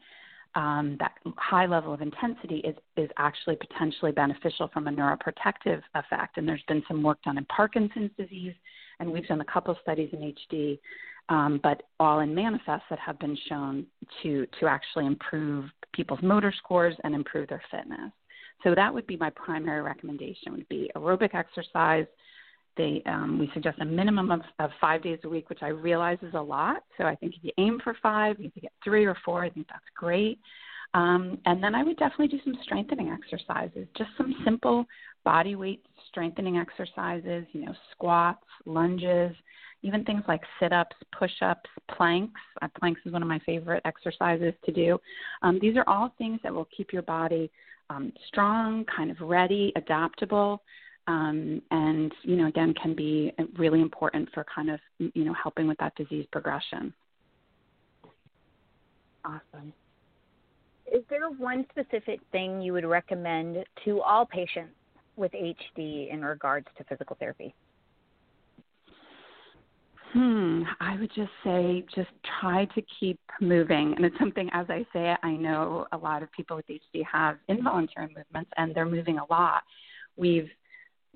um, 0.54 0.96
that 0.98 1.12
high 1.36 1.66
level 1.66 1.94
of 1.94 2.02
intensity 2.02 2.56
is, 2.58 2.74
is 2.96 3.08
actually 3.18 3.56
potentially 3.56 4.12
beneficial 4.12 4.68
from 4.72 4.88
a 4.88 4.90
neuroprotective 4.90 5.82
effect. 5.94 6.36
And 6.36 6.48
there's 6.48 6.62
been 6.66 6.82
some 6.88 7.02
work 7.02 7.22
done 7.22 7.38
in 7.38 7.44
Parkinson's 7.46 8.10
disease, 8.18 8.54
and 8.98 9.10
we've 9.10 9.26
done 9.26 9.40
a 9.40 9.44
couple 9.44 9.76
studies 9.82 10.10
in 10.12 10.34
HD, 10.52 10.78
um, 11.28 11.60
but 11.62 11.84
all 12.00 12.20
in 12.20 12.34
manifest 12.34 12.82
that 12.90 12.98
have 12.98 13.18
been 13.18 13.38
shown 13.48 13.86
to, 14.22 14.46
to 14.58 14.66
actually 14.66 15.06
improve 15.06 15.66
people's 15.92 16.22
motor 16.22 16.52
scores 16.56 16.96
and 17.04 17.14
improve 17.14 17.48
their 17.48 17.62
fitness. 17.70 18.10
So 18.64 18.74
that 18.74 18.92
would 18.92 19.06
be 19.06 19.16
my 19.16 19.30
primary 19.30 19.82
recommendation 19.82 20.52
would 20.52 20.68
be 20.68 20.90
aerobic 20.96 21.34
exercise, 21.34 22.06
they 22.76 23.02
um, 23.06 23.38
we 23.38 23.50
suggest 23.54 23.78
a 23.80 23.85
minimum 23.85 24.30
of, 24.30 24.40
of 24.59 24.70
five 24.80 25.02
days 25.02 25.18
a 25.24 25.28
week, 25.28 25.50
which 25.50 25.62
I 25.62 25.68
realize 25.68 26.18
is 26.22 26.35
a 26.35 26.40
lot. 26.40 26.85
So 26.98 27.04
I 27.04 27.14
think 27.14 27.35
if 27.37 27.44
you 27.44 27.52
aim 27.59 27.80
for 27.83 27.96
five, 28.02 28.37
if 28.38 28.52
you 28.54 28.62
get 28.62 28.72
three 28.83 29.04
or 29.04 29.16
four, 29.24 29.44
I 29.44 29.50
think 29.50 29.66
that's 29.68 29.85
great. 29.96 30.38
Um, 30.94 31.38
and 31.46 31.62
then 31.62 31.74
I 31.74 31.85
would 31.85 31.96
definitely 31.98 32.28
do 32.28 32.40
some 32.44 32.59
strengthening 32.62 33.11
exercises, 33.11 33.87
just 33.96 34.11
some 34.16 34.35
simple 34.44 34.87
body 35.24 35.54
weight 35.54 35.85
strengthening 36.09 36.56
exercises, 36.59 37.44
you 37.52 37.64
know, 37.64 37.74
squats, 37.92 38.44
lunges, 38.66 39.35
even 39.83 40.04
things 40.04 40.22
like 40.28 40.42
sit 40.59 40.72
ups, 40.72 40.96
push 41.16 41.30
ups, 41.42 41.70
planks. 41.96 42.40
Uh, 42.61 42.68
planks 42.78 43.00
is 43.06 43.12
one 43.12 43.22
of 43.22 43.28
my 43.28 43.38
favorite 43.46 43.83
exercises 43.85 44.52
to 44.64 44.72
do. 44.72 44.98
Um, 45.42 45.59
these 45.61 45.76
are 45.76 45.85
all 45.87 46.12
things 46.18 46.40
that 46.42 46.52
will 46.52 46.68
keep 46.76 46.92
your 46.92 47.02
body 47.02 47.50
um, 47.88 48.12
strong, 48.28 48.85
kind 48.85 49.11
of 49.11 49.20
ready, 49.20 49.72
adaptable. 49.76 50.62
Um, 51.11 51.61
and 51.73 52.12
you 52.23 52.37
know, 52.37 52.46
again, 52.46 52.73
can 52.81 52.94
be 52.94 53.33
really 53.59 53.81
important 53.81 54.29
for 54.33 54.46
kind 54.55 54.70
of 54.70 54.79
you 54.99 55.25
know 55.25 55.35
helping 55.35 55.66
with 55.66 55.79
that 55.79 55.94
disease 55.96 56.25
progression. 56.31 56.94
Awesome. 59.25 59.73
Is 60.92 61.03
there 61.11 61.29
one 61.31 61.66
specific 61.70 62.20
thing 62.31 62.62
you 62.62 62.73
would 62.73 62.85
recommend 62.85 63.64
to 63.85 64.01
all 64.01 64.25
patients 64.25 64.73
with 65.16 65.33
HD 65.33 66.12
in 66.12 66.25
regards 66.25 66.66
to 66.79 66.85
physical 66.85 67.16
therapy? 67.18 67.55
Hmm, 70.12 70.62
I 70.81 70.96
would 70.99 71.11
just 71.14 71.31
say 71.44 71.85
just 71.94 72.11
try 72.40 72.66
to 72.66 72.83
keep 72.99 73.20
moving. 73.40 73.94
And 73.94 74.05
it's 74.05 74.18
something, 74.18 74.49
as 74.53 74.66
I 74.68 74.85
say, 74.92 75.16
I 75.23 75.33
know 75.33 75.87
a 75.92 75.96
lot 75.96 76.23
of 76.23 76.33
people 76.33 76.57
with 76.57 76.66
HD 76.66 77.05
have 77.05 77.37
involuntary 77.49 78.09
movements 78.16 78.51
and 78.57 78.75
they're 78.75 78.87
moving 78.87 79.18
a 79.18 79.25
lot. 79.31 79.62
We've 80.16 80.51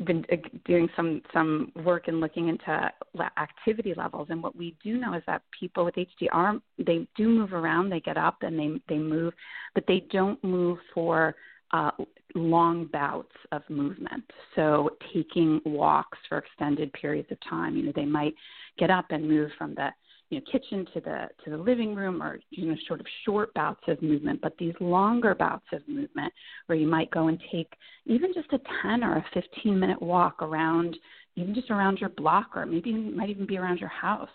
been 0.02 0.24
uh, 0.32 0.36
doing 0.64 0.88
some 0.96 1.22
some 1.32 1.70
work 1.84 2.08
and 2.08 2.20
looking 2.20 2.48
into 2.48 2.90
activity 3.38 3.94
levels. 3.96 4.28
And 4.30 4.42
what 4.42 4.56
we 4.56 4.76
do 4.82 4.96
know 4.98 5.14
is 5.14 5.22
that 5.26 5.42
people 5.58 5.84
with 5.84 5.94
HD 5.94 6.28
are 6.32 6.56
they 6.78 7.06
do 7.16 7.28
move 7.28 7.52
around 7.52 7.90
they 7.90 8.00
get 8.00 8.16
up 8.16 8.38
and 8.42 8.58
they 8.58 8.80
they 8.88 8.98
move 8.98 9.32
but 9.74 9.84
they 9.86 10.06
don't 10.10 10.42
move 10.42 10.78
for 10.92 11.34
uh, 11.72 11.90
long 12.34 12.86
bouts 12.92 13.34
of 13.52 13.62
movement. 13.68 14.24
So 14.54 14.90
taking 15.12 15.60
walks 15.64 16.18
for 16.28 16.38
extended 16.38 16.92
periods 16.92 17.30
of 17.30 17.38
time 17.48 17.76
you 17.76 17.84
know 17.84 17.92
they 17.94 18.04
might 18.04 18.34
get 18.78 18.90
up 18.90 19.06
and 19.10 19.28
move 19.28 19.50
from 19.56 19.74
the 19.74 19.90
you 20.34 20.40
know, 20.40 20.46
kitchen 20.50 20.84
to 20.92 21.00
the 21.00 21.28
to 21.44 21.50
the 21.50 21.56
living 21.56 21.94
room 21.94 22.20
or 22.20 22.40
you 22.50 22.66
know 22.66 22.74
sort 22.88 22.98
of 22.98 23.06
short 23.24 23.54
bouts 23.54 23.82
of 23.86 24.00
movement 24.02 24.40
but 24.42 24.52
these 24.58 24.74
longer 24.80 25.32
bouts 25.32 25.66
of 25.72 25.80
movement 25.86 26.32
where 26.66 26.76
you 26.76 26.88
might 26.88 27.08
go 27.12 27.28
and 27.28 27.40
take 27.52 27.72
even 28.06 28.32
just 28.34 28.52
a 28.52 28.58
10 28.82 29.04
or 29.04 29.16
a 29.16 29.24
15 29.32 29.78
minute 29.78 30.00
walk 30.02 30.42
around 30.42 30.96
even 31.36 31.54
just 31.54 31.70
around 31.70 31.98
your 31.98 32.10
block 32.10 32.48
or 32.56 32.66
maybe 32.66 32.90
it 32.90 33.16
might 33.16 33.30
even 33.30 33.46
be 33.46 33.58
around 33.58 33.78
your 33.78 33.88
house. 33.88 34.28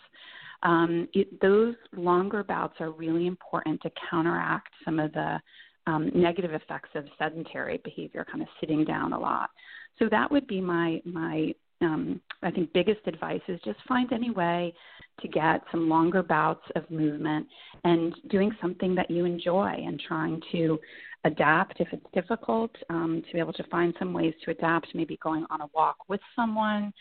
Um, 0.63 1.07
it, 1.13 1.39
those 1.41 1.75
longer 1.95 2.43
bouts 2.43 2.75
are 2.79 2.91
really 2.91 3.27
important 3.27 3.81
to 3.81 3.91
counteract 4.09 4.69
some 4.83 4.99
of 4.99 5.11
the 5.13 5.39
um, 5.87 6.11
negative 6.13 6.53
effects 6.53 6.89
of 6.95 7.05
sedentary 7.17 7.79
behavior 7.83 8.25
kind 8.29 8.41
of 8.41 8.47
sitting 8.59 8.83
down 8.83 9.13
a 9.13 9.19
lot. 9.19 9.49
So 9.97 10.07
that 10.11 10.29
would 10.31 10.47
be 10.47 10.61
my 10.61 11.01
my 11.05 11.53
um, 11.81 12.21
I 12.41 12.51
think 12.51 12.73
biggest 12.73 13.01
advice 13.05 13.41
is 13.47 13.59
just 13.63 13.79
find 13.87 14.11
any 14.11 14.31
way 14.31 14.73
to 15.21 15.27
get 15.27 15.61
some 15.71 15.89
longer 15.89 16.23
bouts 16.23 16.65
of 16.75 16.89
movement 16.89 17.47
and 17.83 18.13
doing 18.29 18.51
something 18.61 18.95
that 18.95 19.11
you 19.11 19.25
enjoy 19.25 19.67
and 19.67 19.99
trying 19.99 20.41
to 20.51 20.79
adapt 21.25 21.81
if 21.81 21.87
it's 21.91 22.05
difficult 22.13 22.71
um, 22.89 23.21
to 23.27 23.33
be 23.33 23.39
able 23.39 23.53
to 23.53 23.63
find 23.65 23.93
some 23.99 24.13
ways 24.13 24.33
to 24.45 24.51
adapt 24.51 24.87
maybe 24.93 25.17
going 25.21 25.45
on 25.49 25.61
a 25.61 25.67
walk 25.73 25.97
with 26.07 26.21
someone. 26.35 26.93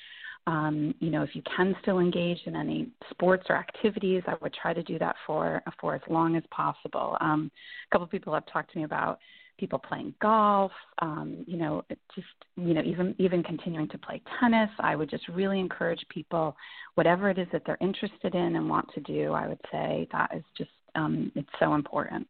Um, 0.46 0.94
you 1.00 1.10
know 1.10 1.22
if 1.22 1.34
you 1.34 1.42
can 1.54 1.76
still 1.82 1.98
engage 1.98 2.38
in 2.46 2.56
any 2.56 2.88
sports 3.10 3.44
or 3.50 3.56
activities 3.56 4.22
i 4.26 4.34
would 4.40 4.54
try 4.54 4.72
to 4.72 4.82
do 4.82 4.98
that 4.98 5.14
for 5.26 5.62
for 5.78 5.94
as 5.94 6.00
long 6.08 6.36
as 6.36 6.42
possible. 6.50 7.18
Um, 7.20 7.50
a 7.86 7.90
couple 7.92 8.04
of 8.04 8.10
people 8.10 8.32
have 8.32 8.46
talked 8.46 8.72
to 8.72 8.78
me 8.78 8.84
about 8.84 9.18
people 9.58 9.78
playing 9.78 10.14
golf, 10.22 10.72
um, 11.00 11.44
you 11.46 11.56
know, 11.56 11.84
just 12.14 12.26
you 12.56 12.74
know, 12.74 12.82
even 12.82 13.14
even 13.18 13.42
continuing 13.42 13.88
to 13.88 13.98
play 13.98 14.22
tennis. 14.40 14.70
I 14.78 14.96
would 14.96 15.10
just 15.10 15.26
really 15.28 15.60
encourage 15.60 16.04
people, 16.08 16.56
whatever 16.94 17.28
it 17.30 17.38
is 17.38 17.48
that 17.52 17.62
they're 17.66 17.78
interested 17.80 18.34
in 18.34 18.56
and 18.56 18.68
want 18.68 18.88
to 18.94 19.00
do. 19.00 19.32
I 19.32 19.48
would 19.48 19.60
say 19.70 20.08
that 20.12 20.30
is 20.34 20.44
just 20.56 20.70
um, 20.94 21.30
it's 21.34 21.48
so 21.58 21.74
important. 21.74 22.26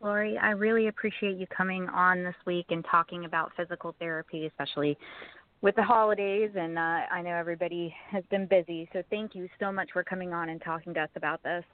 Lori, 0.00 0.36
I 0.36 0.50
really 0.50 0.88
appreciate 0.88 1.36
you 1.36 1.46
coming 1.46 1.88
on 1.88 2.24
this 2.24 2.34
week 2.44 2.66
and 2.70 2.84
talking 2.90 3.24
about 3.24 3.52
physical 3.56 3.94
therapy, 4.00 4.46
especially 4.46 4.98
with 5.60 5.76
the 5.76 5.82
holidays. 5.82 6.50
And 6.56 6.76
uh, 6.76 7.02
I 7.10 7.22
know 7.22 7.30
everybody 7.30 7.94
has 8.10 8.24
been 8.28 8.46
busy, 8.46 8.88
so 8.92 9.02
thank 9.10 9.36
you 9.36 9.48
so 9.60 9.70
much 9.70 9.90
for 9.92 10.02
coming 10.02 10.32
on 10.32 10.48
and 10.48 10.60
talking 10.60 10.92
to 10.94 11.00
us 11.00 11.10
about 11.14 11.40
this. 11.44 11.64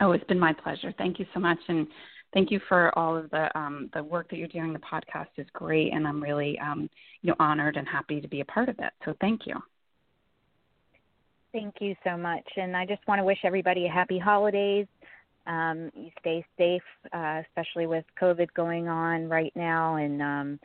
Oh, 0.00 0.12
it's 0.12 0.24
been 0.24 0.38
my 0.38 0.52
pleasure. 0.52 0.92
Thank 0.96 1.18
you 1.18 1.26
so 1.34 1.40
much, 1.40 1.58
and 1.68 1.86
thank 2.32 2.50
you 2.50 2.60
for 2.68 2.96
all 2.96 3.16
of 3.16 3.30
the 3.30 3.56
um, 3.58 3.90
the 3.94 4.02
work 4.02 4.30
that 4.30 4.36
you're 4.36 4.48
doing. 4.48 4.72
The 4.72 4.78
podcast 4.78 5.28
is 5.36 5.46
great, 5.52 5.92
and 5.92 6.06
I'm 6.06 6.22
really 6.22 6.58
um, 6.60 6.88
you 7.22 7.30
know 7.30 7.36
honored 7.40 7.76
and 7.76 7.86
happy 7.88 8.20
to 8.20 8.28
be 8.28 8.40
a 8.40 8.44
part 8.44 8.68
of 8.68 8.76
it. 8.78 8.92
So 9.04 9.14
thank 9.20 9.46
you. 9.46 9.54
Thank 11.52 11.76
you 11.80 11.96
so 12.04 12.16
much, 12.16 12.46
and 12.56 12.76
I 12.76 12.86
just 12.86 13.06
want 13.08 13.18
to 13.18 13.24
wish 13.24 13.38
everybody 13.42 13.86
a 13.86 13.90
happy 13.90 14.18
holidays. 14.18 14.86
Um, 15.46 15.90
you 15.94 16.10
stay 16.20 16.44
safe, 16.58 16.82
uh, 17.12 17.42
especially 17.48 17.86
with 17.86 18.04
COVID 18.20 18.48
going 18.54 18.86
on 18.86 19.28
right 19.28 19.52
now. 19.56 19.96
And 19.96 20.22
um, 20.22 20.60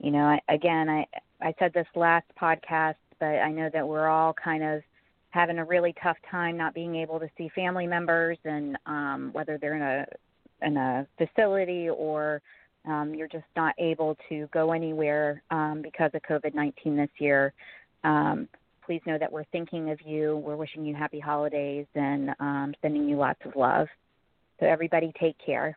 you 0.00 0.10
know, 0.10 0.24
I, 0.24 0.40
again, 0.52 0.90
I 0.90 1.06
I 1.40 1.54
said 1.58 1.72
this 1.72 1.86
last 1.94 2.26
podcast, 2.40 2.96
but 3.20 3.26
I 3.26 3.50
know 3.50 3.70
that 3.72 3.86
we're 3.86 4.08
all 4.08 4.34
kind 4.34 4.62
of 4.62 4.82
having 5.34 5.58
a 5.58 5.64
really 5.64 5.92
tough 6.00 6.16
time 6.30 6.56
not 6.56 6.74
being 6.74 6.94
able 6.94 7.18
to 7.18 7.28
see 7.36 7.50
family 7.56 7.88
members 7.88 8.38
and 8.44 8.78
um, 8.86 9.30
whether 9.32 9.58
they're 9.58 9.74
in 9.74 9.82
a 9.82 10.06
in 10.64 10.76
a 10.76 11.06
facility 11.18 11.88
or 11.90 12.40
um, 12.86 13.12
you're 13.14 13.28
just 13.28 13.44
not 13.56 13.74
able 13.78 14.16
to 14.28 14.48
go 14.52 14.72
anywhere 14.72 15.42
um, 15.50 15.82
because 15.82 16.12
of 16.14 16.22
COVID 16.22 16.54
19 16.54 16.96
this 16.96 17.08
year. 17.18 17.52
Um, 18.04 18.48
please 18.86 19.00
know 19.06 19.18
that 19.18 19.32
we're 19.32 19.44
thinking 19.44 19.90
of 19.90 20.00
you. 20.02 20.36
We're 20.36 20.56
wishing 20.56 20.86
you 20.86 20.94
happy 20.94 21.18
holidays 21.18 21.86
and 21.96 22.30
um, 22.38 22.74
sending 22.80 23.08
you 23.08 23.16
lots 23.16 23.40
of 23.44 23.56
love. 23.56 23.88
So, 24.60 24.66
everybody, 24.66 25.12
take 25.18 25.36
care. 25.44 25.76